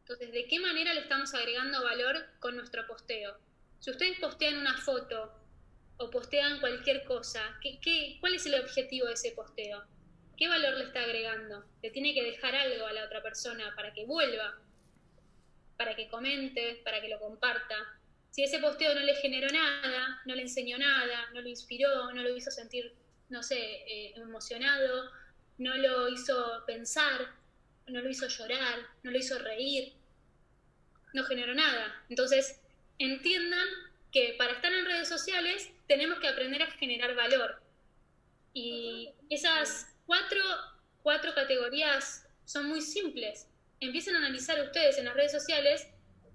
[0.02, 3.36] Entonces, ¿de qué manera le estamos agregando valor con nuestro posteo?
[3.80, 5.34] Si ustedes postean una foto
[5.98, 9.84] o postean cualquier cosa, ¿qué, cuál es el objetivo de ese posteo?
[10.38, 11.64] ¿Qué valor le está agregando?
[11.82, 14.60] Le tiene que dejar algo a la otra persona para que vuelva,
[15.78, 17.76] para que comente, para que lo comparta.
[18.32, 22.22] Si ese posteo no le generó nada, no le enseñó nada, no lo inspiró, no
[22.22, 22.94] lo hizo sentir,
[23.30, 25.10] no sé, eh, emocionado,
[25.58, 27.28] no lo hizo pensar,
[27.88, 29.94] no lo hizo llorar, no lo hizo reír,
[31.14, 32.04] no generó nada.
[32.10, 32.60] Entonces,
[33.00, 33.68] entiendan
[34.12, 37.62] que para estar en redes sociales tenemos que aprender a generar valor.
[38.54, 40.42] Y esas cuatro,
[41.04, 43.50] cuatro categorías son muy simples.
[43.80, 45.88] Empiecen a analizar ustedes en las redes sociales,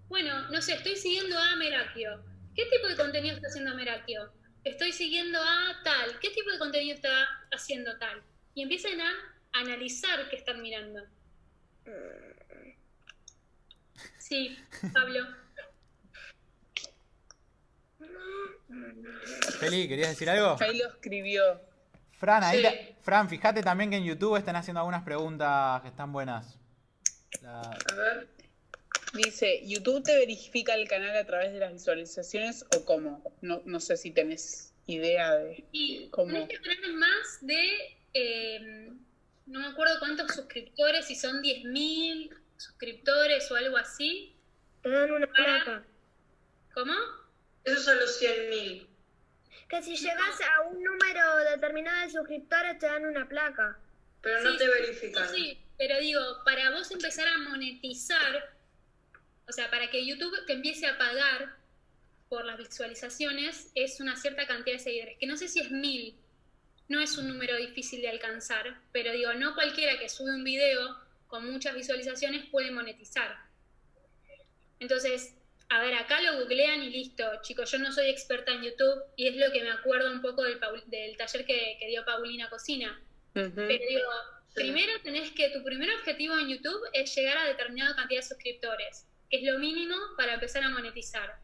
[0.08, 2.22] bueno, no sé, estoy siguiendo a Merakio.
[2.54, 4.32] ¿Qué tipo de contenido está haciendo Merakio?
[4.64, 6.18] Estoy siguiendo a tal.
[6.20, 8.22] ¿Qué tipo de contenido está haciendo tal?
[8.54, 9.12] Y empiecen a
[9.52, 11.06] analizar qué están mirando.
[14.18, 14.56] Sí,
[14.92, 15.26] Pablo.
[19.58, 20.56] Feli, ¿querías decir algo?
[20.60, 21.60] Ahí lo escribió.
[22.18, 26.58] Fran, ahí Fran, fíjate también que en YouTube están haciendo algunas preguntas que están buenas.
[27.44, 28.28] A ver.
[29.14, 33.22] Dice, ¿YouTube te verifica el canal a través de las visualizaciones o cómo?
[33.40, 36.32] No, no sé si tenés idea de y cómo.
[36.32, 38.98] Tenés que tener más de, em,
[39.46, 44.36] no me acuerdo cuántos suscriptores, si son 10.000 suscriptores o algo así.
[44.82, 45.84] Te dan una placa.
[46.74, 46.94] ¿Cómo?
[47.64, 48.86] Esos son los 100.000.
[49.68, 53.78] Que si llegas a un número determinado de suscriptores te dan una placa.
[54.20, 55.28] Pero no te verifican.
[55.28, 58.54] Sí, pero digo, para vos empezar a monetizar,
[59.48, 61.56] o sea, para que YouTube te empiece a pagar
[62.28, 65.18] por las visualizaciones, es una cierta cantidad de seguidores.
[65.18, 66.16] Que no sé si es mil,
[66.88, 70.96] no es un número difícil de alcanzar, pero digo, no cualquiera que sube un video
[71.28, 73.38] con muchas visualizaciones puede monetizar.
[74.80, 75.34] Entonces,
[75.70, 79.28] a ver, acá lo googlean y listo, chicos, yo no soy experta en YouTube y
[79.28, 83.00] es lo que me acuerdo un poco del, del taller que, dio Paulina Cocina.
[83.32, 84.10] Pero digo,
[84.52, 89.06] primero tenés que, tu primer objetivo en YouTube es llegar a determinada cantidad de suscriptores,
[89.30, 91.36] que es lo mínimo para empezar a monetizar.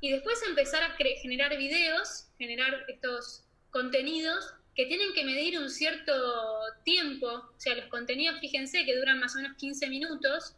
[0.00, 6.12] Y después empezar a generar videos, generar estos contenidos que tienen que medir un cierto
[6.84, 10.54] tiempo, o sea, los contenidos, fíjense, que duran más o menos 15 minutos,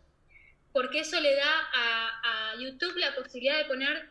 [0.72, 4.08] porque eso le da a, YouTube la posibilidad de poner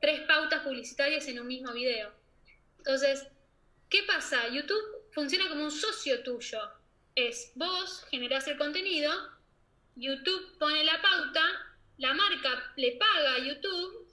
[0.00, 2.10] tres pautas publicitarias en un mismo video.
[2.78, 3.26] Entonces,
[3.90, 4.48] ¿qué pasa?
[4.48, 6.58] YouTube funciona como un socio tuyo.
[7.14, 9.12] Es vos generás el contenido,
[9.94, 11.42] YouTube pone la pauta,
[11.98, 14.08] la marca le paga a YouTube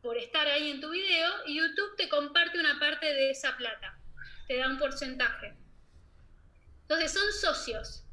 [0.00, 3.98] por estar ahí en tu video y YouTube te comparte una parte de esa plata,
[4.46, 5.54] te da un porcentaje.
[6.82, 8.05] Entonces son socios.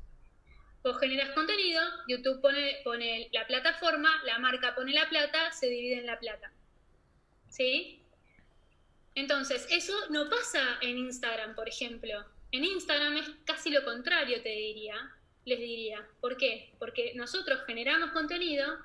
[0.83, 5.99] Vos generas contenido, YouTube pone, pone la plataforma, la marca pone la plata, se divide
[5.99, 6.51] en la plata.
[7.49, 8.01] ¿Sí?
[9.15, 12.25] Entonces, eso no pasa en Instagram, por ejemplo.
[12.51, 14.95] En Instagram es casi lo contrario, te diría,
[15.45, 16.07] les diría.
[16.19, 16.73] ¿Por qué?
[16.79, 18.77] Porque nosotros generamos contenido,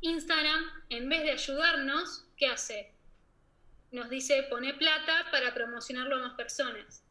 [0.00, 2.92] Instagram, en vez de ayudarnos, ¿qué hace?
[3.90, 7.03] Nos dice, pone plata para promocionarlo a más personas.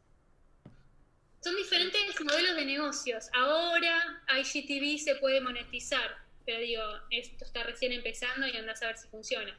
[1.44, 3.28] Son diferentes modelos de negocios.
[3.34, 6.16] Ahora IGTV se puede monetizar,
[6.46, 9.54] pero digo, esto está recién empezando y andás a ver si funciona.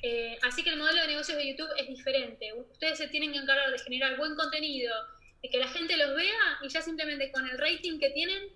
[0.00, 2.52] Eh, así que el modelo de negocios de YouTube es diferente.
[2.52, 4.94] Ustedes se tienen que encargar de generar buen contenido,
[5.42, 8.50] de que la gente los vea y ya simplemente con el rating que tienen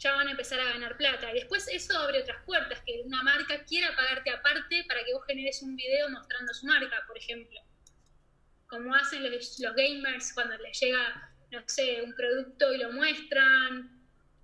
[0.00, 1.30] ya van a empezar a ganar plata.
[1.30, 5.24] Y después eso abre otras puertas, que una marca quiera pagarte aparte para que vos
[5.28, 7.60] generes un video mostrando su marca, por ejemplo.
[8.66, 14.00] Como hacen los, los gamers cuando les llega, no sé, un producto y lo muestran,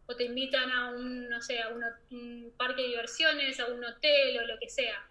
[0.07, 4.39] o te invitan a un, no sé, a un parque de diversiones, a un hotel
[4.39, 5.09] o lo que sea.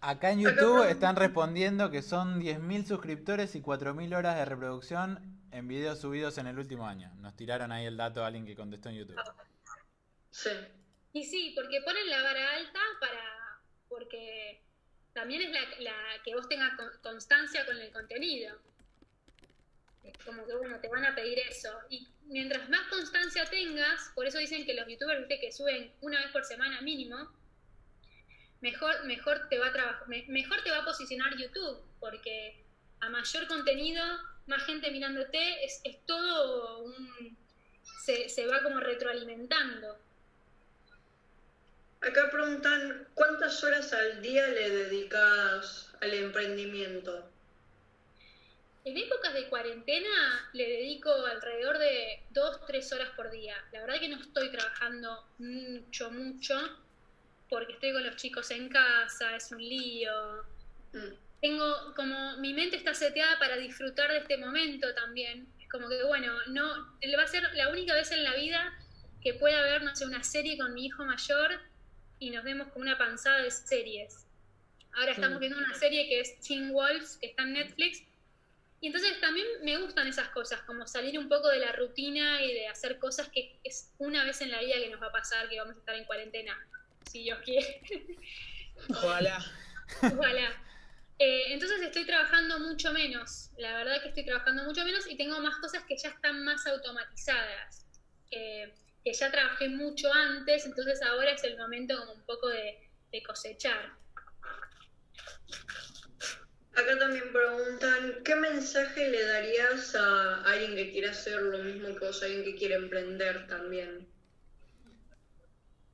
[0.00, 5.68] Acá en YouTube están respondiendo que son 10.000 suscriptores y 4.000 horas de reproducción en
[5.68, 7.10] videos subidos en el último año.
[7.16, 9.20] Nos tiraron ahí el dato a alguien que contestó en YouTube.
[10.30, 10.50] Sí.
[11.14, 13.58] Y sí, porque ponen la vara alta para.
[13.88, 14.62] porque
[15.14, 16.72] también es la, que vos tengas
[17.02, 18.54] constancia con el contenido.
[20.24, 21.70] Como que, bueno, te van a pedir eso.
[21.90, 26.20] Y mientras más constancia tengas, por eso dicen que los youtubers, viste, que suben una
[26.20, 27.30] vez por semana mínimo,
[28.60, 32.64] mejor, mejor, te va a mejor te va a posicionar YouTube, porque
[33.00, 34.02] a mayor contenido,
[34.46, 37.36] más gente mirándote, es, es todo un...
[38.04, 39.98] Se, se va como retroalimentando.
[42.00, 47.30] Acá preguntan, ¿cuántas horas al día le dedicas al emprendimiento?
[48.86, 53.56] En épocas de cuarentena le dedico alrededor de dos, tres horas por día.
[53.72, 56.54] La verdad que no estoy trabajando mucho, mucho
[57.50, 60.44] porque estoy con los chicos en casa, es un lío.
[60.92, 61.14] Mm.
[61.40, 65.48] Tengo como mi mente está seteada para disfrutar de este momento también.
[65.60, 66.68] Es como que, bueno, no
[67.18, 68.72] va a ser la única vez en la vida
[69.20, 71.60] que pueda ver, no sé, una serie con mi hijo mayor
[72.20, 74.28] y nos vemos con una panzada de series.
[74.92, 78.04] Ahora estamos viendo una serie que es Teen Wolves, que está en Netflix.
[78.80, 82.52] Y entonces también me gustan esas cosas, como salir un poco de la rutina y
[82.52, 85.48] de hacer cosas que es una vez en la vida que nos va a pasar,
[85.48, 86.56] que vamos a estar en cuarentena
[87.10, 87.80] si Dios quiere.
[88.90, 89.44] Ojalá.
[90.02, 90.62] Ojalá.
[91.18, 95.40] Eh, entonces estoy trabajando mucho menos, la verdad que estoy trabajando mucho menos y tengo
[95.40, 97.86] más cosas que ya están más automatizadas,
[98.30, 102.82] que ya trabajé mucho antes, entonces ahora es el momento como un poco de,
[103.26, 103.94] cosechar.
[106.76, 112.06] Acá también preguntan, ¿qué mensaje le darías a alguien que quiere hacer lo mismo que
[112.06, 114.06] vos, a alguien que quiere emprender también?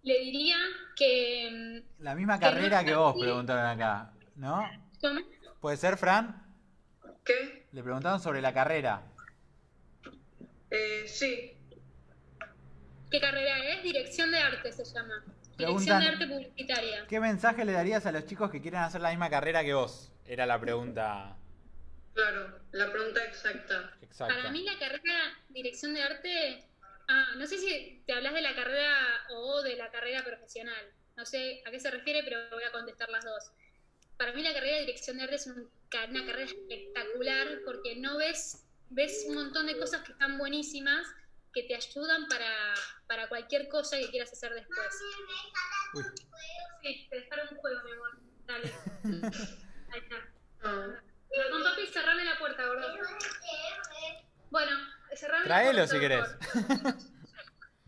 [0.03, 0.57] le diría
[0.97, 1.83] que...
[1.99, 4.69] Mm, La misma carrera que vos, preguntaron acá, ¿no?
[5.01, 5.21] ¿Cómo?
[5.61, 6.43] ¿Puede ser, Fran?
[7.25, 7.67] ¿Qué?
[7.73, 9.03] Le preguntaron sobre la carrera.
[10.71, 11.57] Eh, sí.
[13.11, 13.83] ¿Qué carrera es?
[13.83, 15.25] Dirección de arte se llama.
[15.57, 17.07] Dirección de arte publicitaria.
[17.07, 20.12] ¿Qué mensaje le darías a los chicos que quieren hacer la misma carrera que vos?
[20.27, 21.37] Era la pregunta.
[22.15, 23.97] Claro, la pregunta exacta.
[24.01, 24.35] exacta.
[24.35, 26.69] Para mí la carrera dirección de arte
[27.09, 28.97] Ah, no sé si te hablas de la carrera
[29.31, 30.93] o de la carrera profesional.
[31.17, 33.53] No sé a qué se refiere, pero voy a contestar las dos.
[34.17, 38.65] Para mí la carrera de dirección de arte es una carrera espectacular porque no ves,
[38.91, 41.07] ves un montón de cosas que están buenísimas
[41.53, 42.75] que te ayudan para,
[43.07, 44.89] para cualquier cosa que quieras hacer después.
[46.83, 48.19] Sí, te dejaron un juego, mi amor.
[48.47, 48.73] Dale.
[49.93, 50.17] Ahí está.
[50.63, 52.89] Con papi, cerrame la puerta, gordo.
[54.51, 54.71] Bueno,
[55.45, 56.27] Traelo si querés.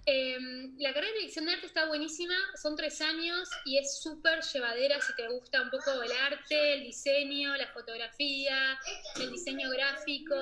[0.06, 4.42] Em, la carrera de dirección de arte está buenísima, son tres años y es súper
[4.42, 8.78] llevadera si te gusta un poco el arte, el diseño, la fotografía,
[9.16, 10.34] el diseño gráfico,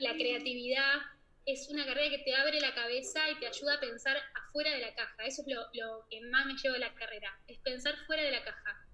[0.00, 0.96] la creatividad.
[1.46, 4.80] Es una carrera que te abre la cabeza y te ayuda a pensar afuera de
[4.80, 5.24] la caja.
[5.24, 8.44] Eso es lo, que más me lleva a la carrera, es pensar fuera de la
[8.44, 8.86] caja.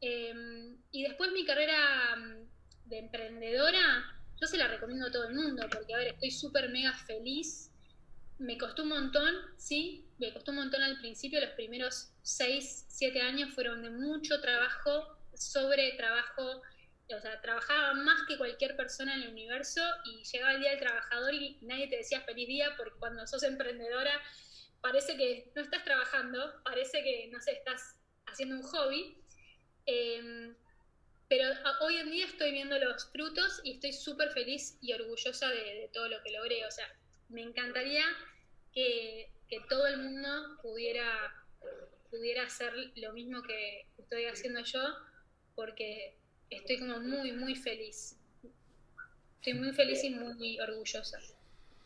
[0.00, 5.34] Em, y después mi carrera mm, de emprendedora, yo se la recomiendo a todo el
[5.34, 7.70] mundo, porque, a ver, estoy súper mega feliz.
[8.38, 13.20] Me costó un montón, sí, me costó un montón al principio, los primeros 6, 7
[13.20, 16.62] años fueron de mucho trabajo, sobre trabajo,
[17.16, 20.80] o sea, trabajaba más que cualquier persona en el universo y llegaba el día del
[20.80, 24.20] trabajador y nadie te decía feliz día porque cuando sos emprendedora
[24.80, 27.96] parece que no estás trabajando, parece que, no sé, estás
[28.26, 29.16] haciendo un hobby.
[29.90, 30.54] Eh,
[31.28, 31.46] pero
[31.80, 36.08] hoy en día estoy viendo los frutos y estoy súper feliz y orgullosa de, todo
[36.08, 36.64] lo que logré.
[36.66, 36.86] O sea,
[37.30, 38.04] me encantaría
[38.72, 39.30] que,
[39.70, 41.34] todo el mundo pudiera,
[42.10, 44.80] pudiera hacer lo mismo que estoy haciendo yo,
[45.54, 46.16] porque
[46.50, 48.16] estoy como muy, muy feliz.
[49.36, 51.18] Estoy muy feliz y muy orgullosa.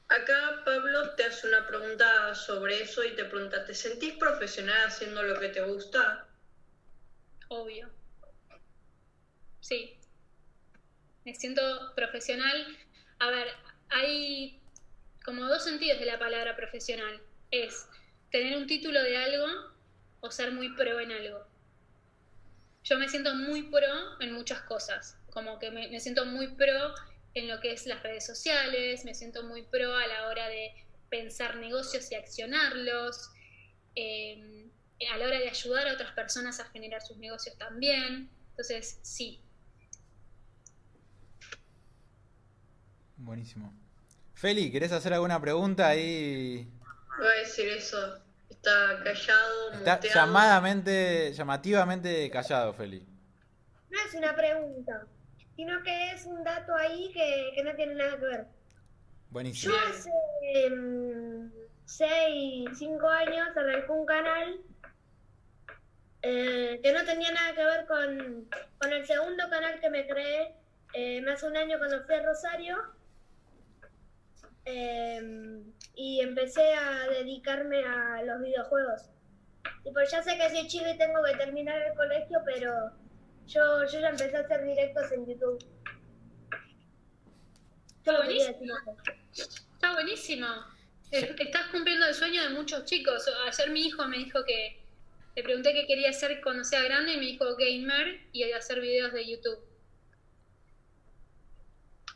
[0.09, 5.23] Acá Pablo te hace una pregunta sobre eso y te pregunta, ¿te sentís profesional haciendo
[5.23, 6.29] lo que te gusta?
[7.53, 7.91] Obvio.
[9.61, 9.99] Sí.
[11.27, 11.63] Me siento
[11.95, 12.79] profesional.
[13.19, 13.47] A ver,
[13.91, 14.59] hay
[15.23, 17.21] como dos sentidos de la palabra profesional.
[17.51, 17.87] Es
[18.31, 19.47] tener un título de algo
[20.21, 21.47] o ser muy pro en algo.
[22.85, 25.19] Yo me siento muy pro en muchas cosas.
[25.31, 26.95] Como que me, siento muy pro
[27.35, 30.73] en lo que es las redes sociales, me siento muy pro a la hora de
[31.11, 33.31] pensar negocios y accionarlos,
[33.95, 34.62] eh,
[35.07, 38.31] a la hora de ayudar a otras personas a generar sus negocios también.
[38.51, 39.43] Entonces, sí.
[43.17, 43.73] Buenísimo.
[44.35, 46.69] Feli, ¿querés hacer alguna pregunta ahí?
[47.19, 48.19] Voy a decir eso.
[48.51, 50.15] Está callado, Está muteado.
[50.15, 53.07] llamadamente, llamativamente callado, Feli.
[53.91, 55.07] No es una pregunta,
[55.57, 58.47] sino que es un dato ahí que, que no tiene nada que ver.
[59.31, 59.73] Buenísimo.
[59.75, 61.51] Yo hace mm,
[61.85, 64.61] seis, cinco años arranqué un canal
[66.23, 68.49] eh, que no tenía nada que ver con,
[68.79, 70.55] con el segundo canal que me creé
[70.95, 72.77] eh, hace un año cuando fui a Rosario.
[74.65, 75.63] Eh,
[75.95, 79.11] y empecé a dedicarme a los videojuegos.
[79.85, 82.93] Y pues ya sé que soy chico y tengo que terminar el colegio, pero
[83.47, 85.65] yo, yo ya empecé a hacer directos en YouTube.
[88.05, 88.57] Decir
[89.33, 89.55] eso.
[89.75, 90.47] Está buenísimo.
[91.11, 93.29] Es- Estás cumpliendo el sueño de muchos chicos.
[93.47, 94.82] Ayer mi hijo me dijo que
[95.35, 99.13] le pregunté qué quería hacer cuando sea grande y me dijo gamer y hacer videos
[99.13, 99.59] de YouTube.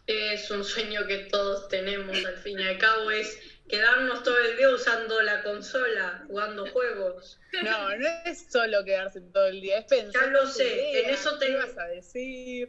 [0.07, 3.39] Es un sueño que todos tenemos, al fin y al cabo, es
[3.69, 7.39] quedarnos todo el día usando la consola, jugando juegos.
[7.63, 10.27] No, no es solo quedarse todo el día, es pensar.
[10.27, 12.69] Ya lo sé, idea, en eso ¿qué tengo- vas a decir?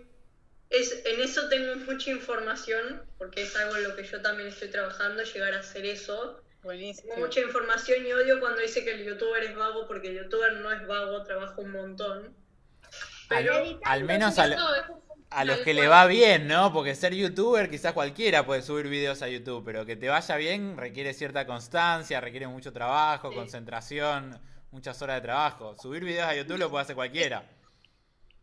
[0.72, 4.70] Es, en eso tengo mucha información, porque es algo en lo que yo también estoy
[4.70, 6.42] trabajando, llegar a hacer eso.
[6.64, 7.14] Buenísimo.
[7.14, 10.54] Tengo mucha información y odio cuando dice que el youtuber es vago, porque el youtuber
[10.54, 12.36] no es vago, trabaja un montón.
[13.30, 16.72] Pero Al, al menos a, los que le va bien, ¿no?
[16.74, 20.78] Porque ser youtuber quizás cualquiera puede subir videos a YouTube, pero que te vaya bien
[20.78, 23.36] requiere cierta constancia, requiere mucho trabajo, Sí.
[23.36, 24.40] concentración,
[24.72, 25.76] muchas horas de trabajo.
[25.78, 27.44] Subir videos a YouTube lo puede hacer cualquiera.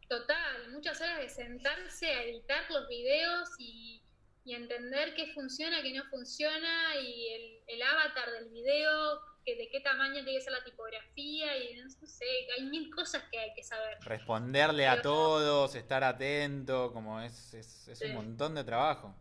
[0.08, 4.02] Total, muchas horas de sentarse a editar los videos y,
[4.44, 9.68] y entender qué funciona, qué no funciona y el, el avatar del video, que de
[9.70, 12.24] qué tamaño tiene que ser la tipografía y no sé,
[12.56, 13.98] hay mil cosas que hay que saber.
[14.02, 19.14] Responderle a todos, estar atento, como es, es, es un montón de trabajo.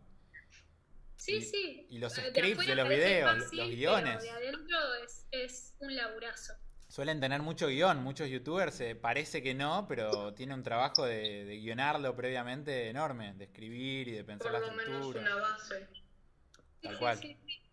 [1.17, 1.88] Sí, Y- sí.
[1.89, 4.21] y los de scripts de los videos, fácil, los guiones.
[4.24, 6.53] De adentro es, es un laburazo.
[6.93, 11.43] Suelen tener mucho guion, muchos youtubers eh, parece que no, pero tiene un trabajo de,
[11.43, 15.21] de guionarlo previamente enorme, de escribir y de pensar por la lo menos estructura.
[15.21, 15.87] una base.
[16.83, 17.17] Tal cual.
[17.17, 17.63] sí, sí.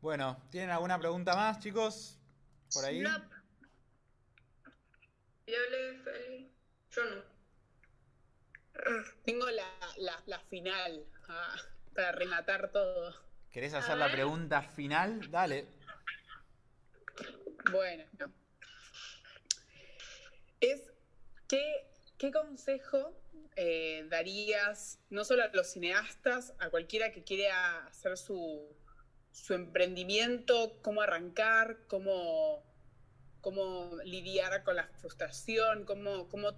[0.00, 2.20] Bueno, ¿tienen alguna pregunta más, chicos?
[2.72, 3.00] Por ahí.
[3.00, 3.18] No.
[6.92, 7.22] Yo no.
[9.24, 11.56] Tengo la, la, la final ah,
[11.96, 13.12] para rematar todo.
[13.50, 15.28] ¿Querés hacer la pregunta final?
[15.32, 15.81] Dale.
[17.70, 18.04] Bueno,
[20.60, 20.92] es
[21.48, 23.14] ¿qué, qué consejo
[23.56, 28.74] eh, darías no solo a los cineastas, a cualquiera que quiera hacer su,
[29.32, 32.62] su emprendimiento, cómo arrancar, cómo,
[33.40, 36.52] cómo lidiar con la frustración, cómo, cómo,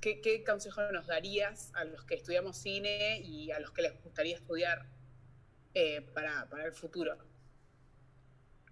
[0.00, 4.02] qué, qué consejo nos darías a los que estudiamos cine y a los que les
[4.02, 4.86] gustaría estudiar
[5.74, 7.29] eh, para, para el futuro?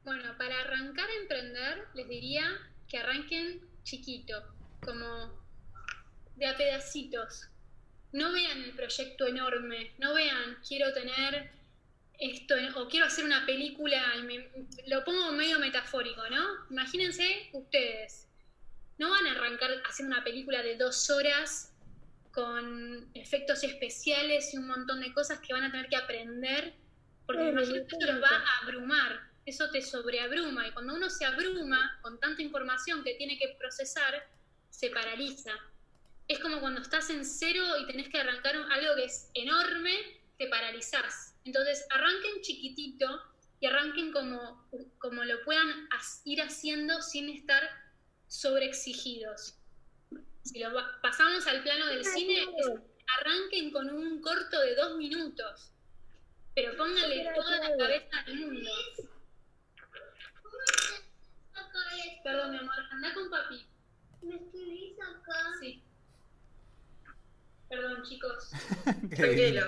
[0.09, 2.49] Bueno, para arrancar a emprender, les diría
[2.89, 4.43] que arranquen chiquito,
[4.81, 5.39] como
[6.35, 7.51] de a pedacitos.
[8.13, 11.51] No vean el proyecto enorme, no vean, quiero tener
[12.19, 14.51] esto, o quiero hacer una película, y me-
[14.87, 16.43] lo pongo medio metafórico, ¿no?
[16.71, 18.31] Imagínense ustedes,
[18.97, 21.75] no van a arrancar haciendo una película de dos horas
[22.31, 26.75] con efectos especiales y un montón de cosas que van a tener que aprender,
[27.27, 31.25] porque Mm, imagínate que los va a abrumar, eso te sobreabruma, y cuando uno se
[31.25, 34.27] abruma con tanta información que tiene que procesar,
[34.71, 35.53] se paraliza.
[36.29, 40.47] Es como cuando estás en cero y tenés que arrancar algo que es enorme, te
[40.49, 41.35] paralizás.
[41.45, 43.07] Entonces, arranquen chiquitito
[43.61, 44.69] y arranquen como,
[44.99, 45.89] como lo puedan
[46.25, 47.69] ir haciendo sin estar
[48.29, 49.55] sobreexigidos.
[50.43, 50.71] Si lo
[51.03, 52.71] pasamos al plano del cine, es-
[53.21, 55.73] arranquen con un corto de dos minutos,
[56.55, 58.71] pero pónganle toda la cabeza al mundo.
[62.29, 63.65] Perdón, mi amor, anda con papi.
[64.21, 65.51] ¿Me escribís acá?
[65.61, 65.83] Sí.
[67.71, 68.51] Perdón, chicos.
[69.17, 69.63] Tranquilo.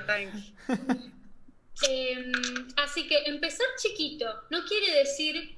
[1.89, 2.33] Em,
[2.77, 5.57] así que empezar chiquito no quiere decir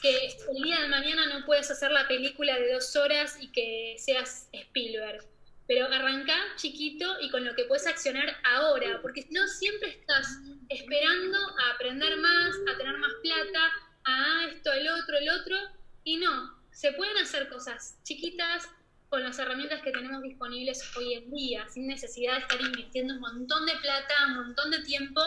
[0.00, 3.96] que el día de mañana no puedas hacer la película de dos horas y que
[3.98, 5.24] seas Spielberg.
[5.66, 10.28] Pero arranca chiquito y con lo que puedes accionar ahora, porque si no siempre estás
[10.68, 13.72] esperando a aprender más, a tener más plata,
[14.04, 15.75] a esto, el otro, el otro,
[16.06, 18.68] y no, se pueden hacer cosas chiquitas
[19.08, 23.20] con las herramientas que tenemos disponibles hoy en día, sin necesidad de estar invirtiendo un
[23.20, 25.20] montón de plata, un montón de tiempo,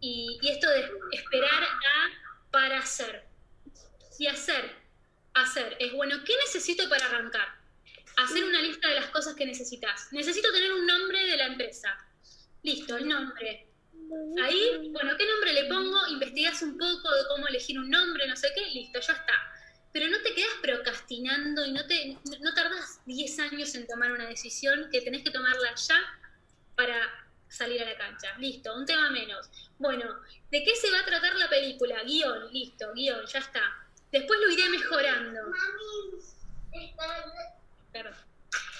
[0.00, 3.24] y, esto de esperar a para hacer.
[4.18, 4.76] Y hacer,
[5.32, 7.48] hacer, es bueno, ¿qué necesito para arrancar?
[8.18, 10.12] hacer una lista de las cosas que necesitas.
[10.12, 11.88] Necesito tener un nombre de la empresa.
[12.62, 13.66] Listo, el nombre.
[14.44, 16.06] Ahí, bueno, ¿qué nombre le pongo?
[16.08, 19.32] Investigas un poco de cómo elegir un nombre, no sé qué, listo, ya está.
[19.92, 24.26] Pero no te quedas procrastinando y no, te, no tardas 10 años en tomar una
[24.26, 26.00] decisión que tenés que tomarla ya
[26.74, 27.10] para
[27.48, 28.34] salir a la cancha.
[28.38, 29.50] Listo, un tema menos.
[29.78, 30.20] Bueno,
[30.50, 32.02] ¿de qué se va a tratar la película?
[32.04, 33.62] Guión, listo, guion, ya está.
[34.10, 35.40] Después lo iré mejorando.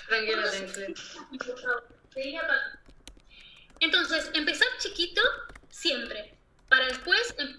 [0.08, 0.42] Tranquilo,
[3.80, 5.22] Entonces, empezar chiquito
[5.68, 6.34] siempre,
[6.68, 7.58] para después em,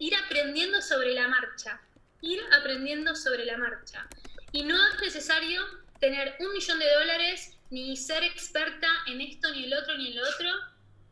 [0.00, 1.80] ir aprendiendo sobre la marcha,
[2.22, 4.08] ir aprendiendo sobre la marcha.
[4.52, 5.62] Y no es necesario
[6.00, 10.22] tener un millón de dólares, ni ser experta en esto, ni el otro, ni el
[10.22, 10.50] otro.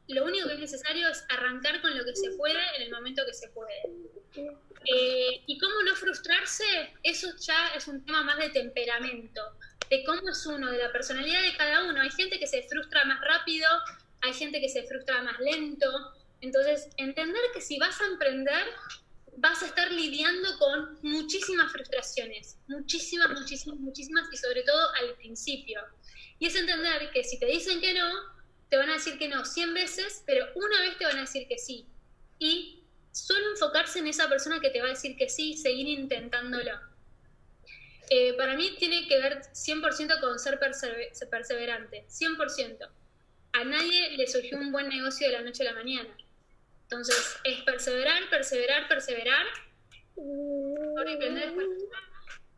[0.09, 3.23] Lo único que es necesario es arrancar con lo que se puede en el momento
[3.27, 3.83] que se puede.
[4.85, 9.43] Eh, y cómo no frustrarse, eso ya es un tema más de temperamento
[9.91, 12.01] de cómo es uno, de la personalidad de cada uno.
[12.01, 13.67] Hay gente que se frustra más rápido,
[14.21, 15.87] hay gente que se frustra más lento.
[16.41, 18.67] Entonces, entender que si vas a emprender,
[19.41, 25.81] vas a estar lidiando con muchísimas frustraciones, muchísimas, muchísimas, muchísimas, y sobre todo al principio.
[26.39, 28.11] Y es entender que si te dicen que no,
[28.69, 31.47] te van a decir que no 100 veces, pero una vez te van a decir
[31.49, 31.87] que sí.
[32.39, 36.73] Y solo enfocarse en esa persona que te va a decir que sí, seguir intentándolo.
[38.11, 42.89] Eh, para mí tiene que ver 100% con ser perseverante, 100%.
[43.53, 46.17] A nadie le surgió un buen negocio de la noche a la mañana.
[46.91, 49.47] Entonces, es perseverar, perseverar, perseverar.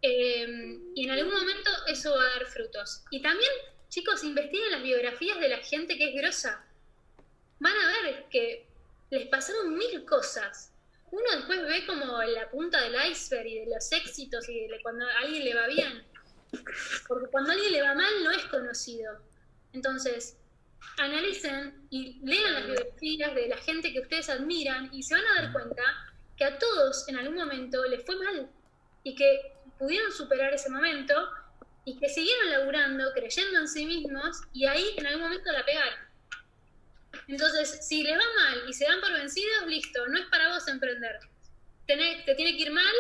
[0.03, 3.05] Eh, y en algún momento eso va a dar frutos.
[3.11, 3.51] Y también,
[3.89, 6.65] chicos, investiguen las biografías de la gente que es grosa.
[7.59, 8.67] Van a ver que
[9.11, 10.71] les pasaron mil cosas
[11.11, 15.07] uno después ve como la punta del iceberg y de los éxitos y de cuando
[15.07, 16.05] a alguien le va bien.
[17.09, 19.21] Porque cuando a alguien le va mal no es conocido.
[19.73, 20.37] Entonces,
[20.99, 25.43] analicen y lean las biografías de la gente que ustedes admiran y se van a
[25.43, 25.83] dar cuenta
[26.37, 28.51] que a todos en algún momento les fue mal
[29.03, 31.15] y que pudieron superar ese momento
[31.85, 35.99] y que siguieron laburando, creyendo en sí mismos y ahí en algún momento la pegaron.
[37.27, 40.67] Entonces, si les va mal y se dan por vencidos, listo, no es para vos
[40.69, 41.19] emprender.
[41.87, 42.95] te tiene que ir mal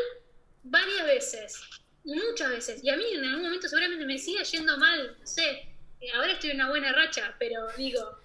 [0.62, 1.62] varias veces,
[2.04, 2.84] muchas veces.
[2.84, 5.69] Y a mí en algún momento seguramente me sigue yendo mal, no sé.
[6.14, 8.18] Ahora estoy en una buena racha, pero digo,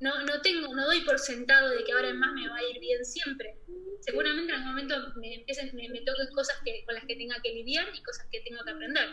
[0.00, 2.62] no, no tengo, no doy por sentado de que ahora en más me va a
[2.62, 3.56] ir bien siempre.
[4.00, 7.50] Seguramente en algún momento me empiecen, me, toquen cosas que, con las que tenga que
[7.50, 9.08] lidiar y cosas que tengo que aprender.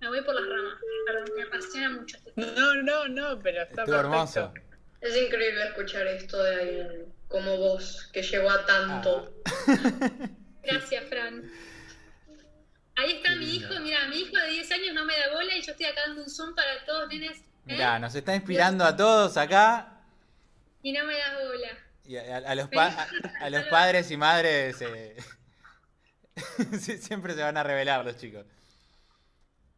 [0.00, 3.82] Me voy por las ramas, perdón, me apasiona mucho este No, no, no, pero está
[3.82, 4.52] Estuvo hermoso.
[5.00, 9.34] Es increíble escuchar esto de alguien como vos, que llegó a tanto.
[9.44, 10.28] Ah.
[10.62, 11.50] Gracias, Fran.
[12.96, 15.62] Ahí está mi hijo, mira, mi hijo de 10 años no me da bola y
[15.62, 17.38] yo estoy acá dando un zoom para todos, nenes.
[17.38, 17.44] ¿eh?
[17.64, 20.00] Mira, nos está inspirando a todos acá.
[20.82, 21.78] Y no me da bola.
[22.04, 25.16] Y a, los, a, los padres y madres eh,
[27.00, 28.44] siempre se van a revelar los chicos.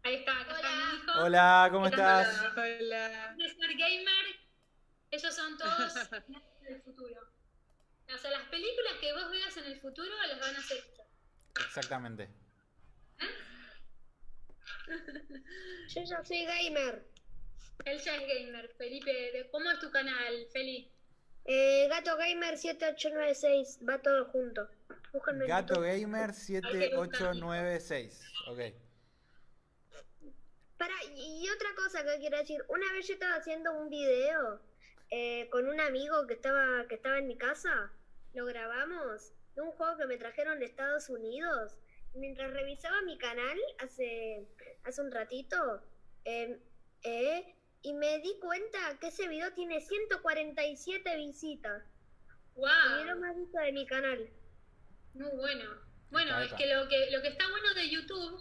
[0.03, 1.21] Ahí está, acá está mi hijo.
[1.21, 2.43] Hola, ¿cómo estás?
[2.57, 3.37] Hola.
[3.77, 4.45] Gamer
[5.15, 5.95] ellos son todos
[6.63, 7.21] del futuro.
[8.13, 10.85] O sea, las películas que vos veas en el futuro las van a hacer
[11.67, 12.29] Exactamente.
[15.89, 17.05] Yo ya soy gamer.
[17.85, 19.49] Él ya es gamer, Felipe.
[19.51, 20.91] ¿Cómo es tu canal, Feli?
[21.47, 24.67] Eh, Gato Gamer 7896, va todo junto.
[25.47, 28.61] Gato Gamer 7896, ok.
[30.79, 34.61] Para, y otra cosa que quiero decir, una vez yo estaba haciendo un video
[35.11, 37.93] eh, con un amigo que estaba, que estaba en mi casa.
[38.33, 41.77] Lo grabamos de un juego que me trajeron de Estados Unidos.
[42.15, 44.47] Mientras revisaba mi canal hace,
[44.85, 45.83] hace un ratito,
[46.25, 46.59] em,
[47.03, 51.83] eh, y me di cuenta que ese video tiene 147 visitas.
[52.55, 53.03] ¡Wow!
[53.03, 54.31] Y lo más visto de mi canal.
[55.15, 55.65] Muy bueno.
[56.11, 58.41] Bueno, es que lo, que lo que está bueno de YouTube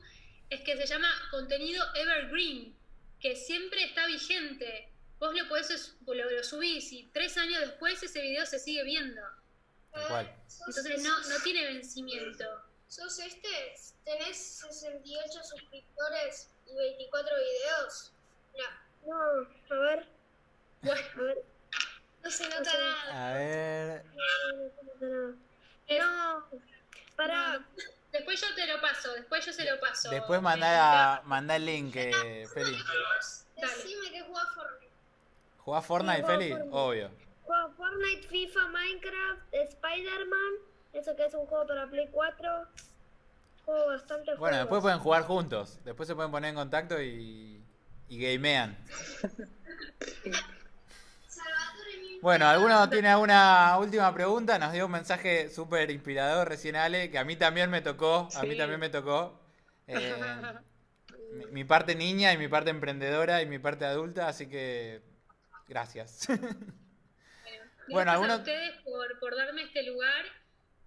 [0.50, 2.76] es que se llama contenido evergreen
[3.20, 4.90] que siempre está vigente.
[5.18, 9.22] Vos lo podés, lo, lo subís y tres años después ese video se sigue viendo.
[10.08, 10.32] Cual.
[10.68, 12.46] Entonces no, no tiene vencimiento.
[12.96, 13.50] ¿Sos este?
[14.06, 18.14] ¿Tenés 68 suscriptores y 24 videos?
[18.56, 19.08] No.
[19.08, 20.08] No, a ver.
[20.84, 21.38] Bueno, A ver.
[22.24, 23.32] No se nota nada.
[23.32, 24.06] A ver.
[24.06, 24.14] No,
[24.58, 25.36] no se nota nada.
[25.88, 26.48] es- No,
[27.16, 27.66] pará.
[28.12, 30.12] después yo te lo paso, después yo se lo paso.
[30.12, 32.78] Después Eh, mandá, mandá el link, eh, Feli.
[33.58, 33.74] Dale.
[33.76, 34.94] Decime que jugás Fortnite.
[35.58, 36.50] ¿Jugás Fortnite, Feli?
[36.52, 36.76] Fortnite.
[36.78, 37.12] Obvio.
[37.44, 40.54] Juego Fortnite, FIFA, Minecraft, Spider-Man.
[40.94, 42.68] Eso que es un juego para Play 4.
[43.66, 44.58] Juego bastante Bueno, juegos.
[44.60, 45.80] después pueden jugar juntos.
[45.86, 47.64] Después se pueden poner en contacto y,
[48.10, 48.78] y gamean.
[52.22, 54.58] Bueno, ¿alguno tiene alguna última pregunta?
[54.58, 58.44] Nos dio un mensaje súper inspirador recién Ale, que a mí también me tocó, a
[58.44, 58.58] mí Sí.
[58.58, 59.40] también me tocó.
[59.86, 60.16] Eh,
[61.34, 65.02] mi, mi parte niña y mi parte emprendedora y mi parte adulta, así que
[65.68, 66.26] gracias.
[66.30, 66.40] Bueno,
[67.90, 70.24] Gracias alguno- a ustedes por, por darme este lugar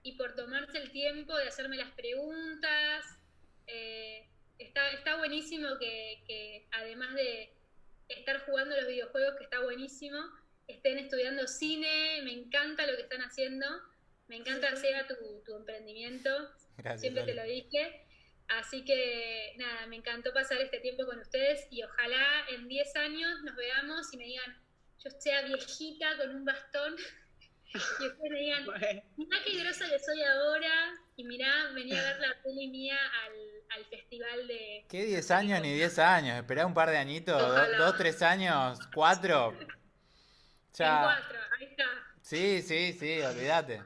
[0.07, 3.05] y por tomarse el tiempo de hacerme las preguntas.
[3.67, 7.53] Eh, está, está buenísimo que, que además de
[8.09, 10.19] estar jugando los videojuegos, que está buenísimo,
[10.69, 13.67] estén estudiando cine, me encanta lo que están haciendo,
[14.29, 16.31] me encanta sea tu, tu emprendimiento,
[16.77, 17.01] Gracias.
[17.01, 17.43] siempre te Ale.
[17.43, 18.07] lo dije.
[18.47, 23.43] Así que nada, me encantó pasar este tiempo con ustedes y ojalá en 10 años
[23.43, 24.63] nos veamos y me digan,
[25.01, 26.95] yo sea viejita con un bastón
[27.75, 28.65] y ustedes me digan,
[29.17, 33.79] mirá qué grosa que soy ahora y mirá, venía a ver la peli mía al,
[33.79, 34.87] al festival de...
[34.89, 36.37] ¿Qué 10 años ni 10 años?
[36.39, 37.77] Esperá un par de añitos, do- Ojalá.
[37.79, 39.57] dos, tres años, cuatro.
[40.79, 41.01] En Ya.
[41.05, 41.85] cuatro, ahí está.
[42.21, 43.83] Sí, sí, sí, olvídate.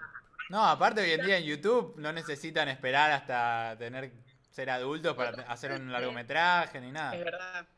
[0.48, 4.11] No, aparte hoy en día en YouTube no necesitan esperar hasta tener
[4.51, 7.16] ser adultos para hacer un largometraje ni es nada.
[7.16, 7.69] verdad.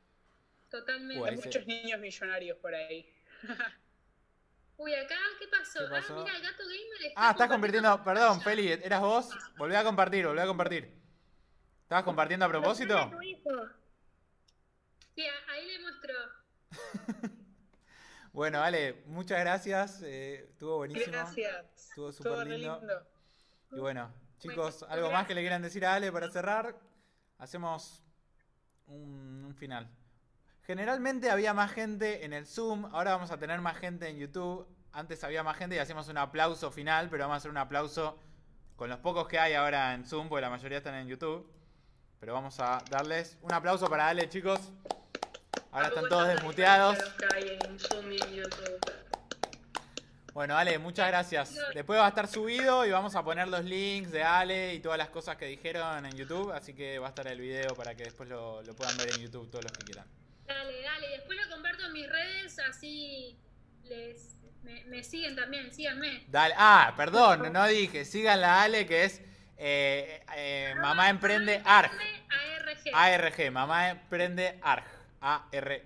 [0.70, 1.28] Totalmente.
[1.28, 3.12] Hay muchos niños millonarios por ahí.
[4.76, 5.78] Uy, acá, ¿qué pasó?
[5.80, 6.14] ¿Qué pasó?
[6.18, 8.40] Ah, mira, el gato gamer está Ah, estás compartiendo convirtiendo, perdón.
[8.42, 9.28] Feli, ¿eras vos?
[9.56, 11.02] Volví a compartir, volví a compartir.
[11.82, 12.94] ¿Estabas compartiendo a propósito?
[12.94, 13.50] Mostrame a tu hijo.
[15.14, 16.14] Sí, ahí le muestro.
[18.32, 21.12] Bueno, Ale, muchas gracias, eh, estuvo buenísimo.
[21.12, 21.66] Gracias.
[21.90, 22.78] Estuvo súper lindo.
[22.78, 23.06] lindo.
[23.72, 26.80] Y bueno, chicos, Bueno, ¿algo más que le quieran decir a Ale para cerrar?
[27.36, 28.02] Hacemos
[28.86, 29.86] un, un final.
[30.64, 34.64] Generalmente había más gente en el Zoom, ahora vamos a tener más gente en YouTube.
[34.92, 38.16] Antes había más gente y hacemos un aplauso final, pero vamos a hacer un aplauso
[38.76, 41.50] con los pocos que hay ahora en Zoom, porque la mayoría están en YouTube.
[42.20, 44.60] Pero vamos a darles un aplauso para Ale, chicos.
[45.72, 46.96] Ahora están todos desmuteados.
[50.32, 51.56] Bueno, Ale, muchas gracias.
[51.74, 54.96] Después va a estar subido y vamos a poner los links de Ale y todas
[54.96, 58.04] las cosas que dijeron en YouTube, así que va a estar el video para que
[58.04, 60.21] después lo, lo puedan ver en YouTube todos los que quieran.
[60.52, 61.08] Dale, dale.
[61.08, 63.38] Después lo comparto en mis redes, así
[63.84, 66.24] les me, me siguen también, síganme.
[66.28, 66.54] Dale.
[66.56, 68.04] Ah, perdón, no dije.
[68.04, 69.20] Síganla a Ale que es
[69.56, 71.92] eh, eh, Mamá Emprende ARG.
[72.92, 72.94] ARG.
[72.94, 74.84] ARG, Mamá Emprende ARG.
[75.20, 75.82] ARG.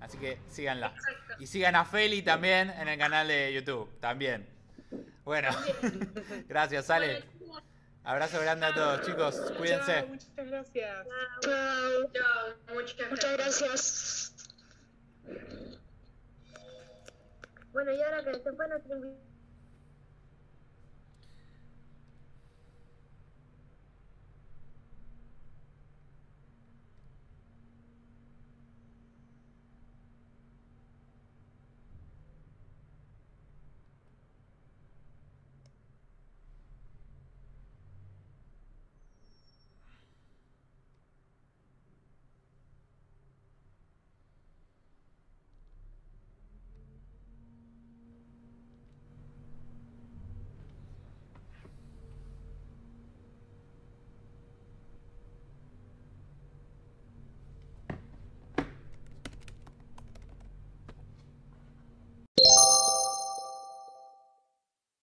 [0.00, 0.88] Así que síganla.
[0.88, 1.34] Exacto.
[1.38, 3.90] Y sigan a Feli también en el canal de YouTube.
[4.00, 4.48] También.
[5.24, 5.50] Bueno,
[6.48, 7.22] gracias, Ale.
[8.10, 9.36] Abrazo grande a todos, chicos.
[9.36, 10.02] Chao, Cuídense.
[10.08, 11.06] muchas gracias.
[11.42, 14.34] Chao, muchas Muchas gracias.
[15.28, 15.80] gracias.
[17.72, 19.29] Bueno, y ahora que se fue nuestro invitado.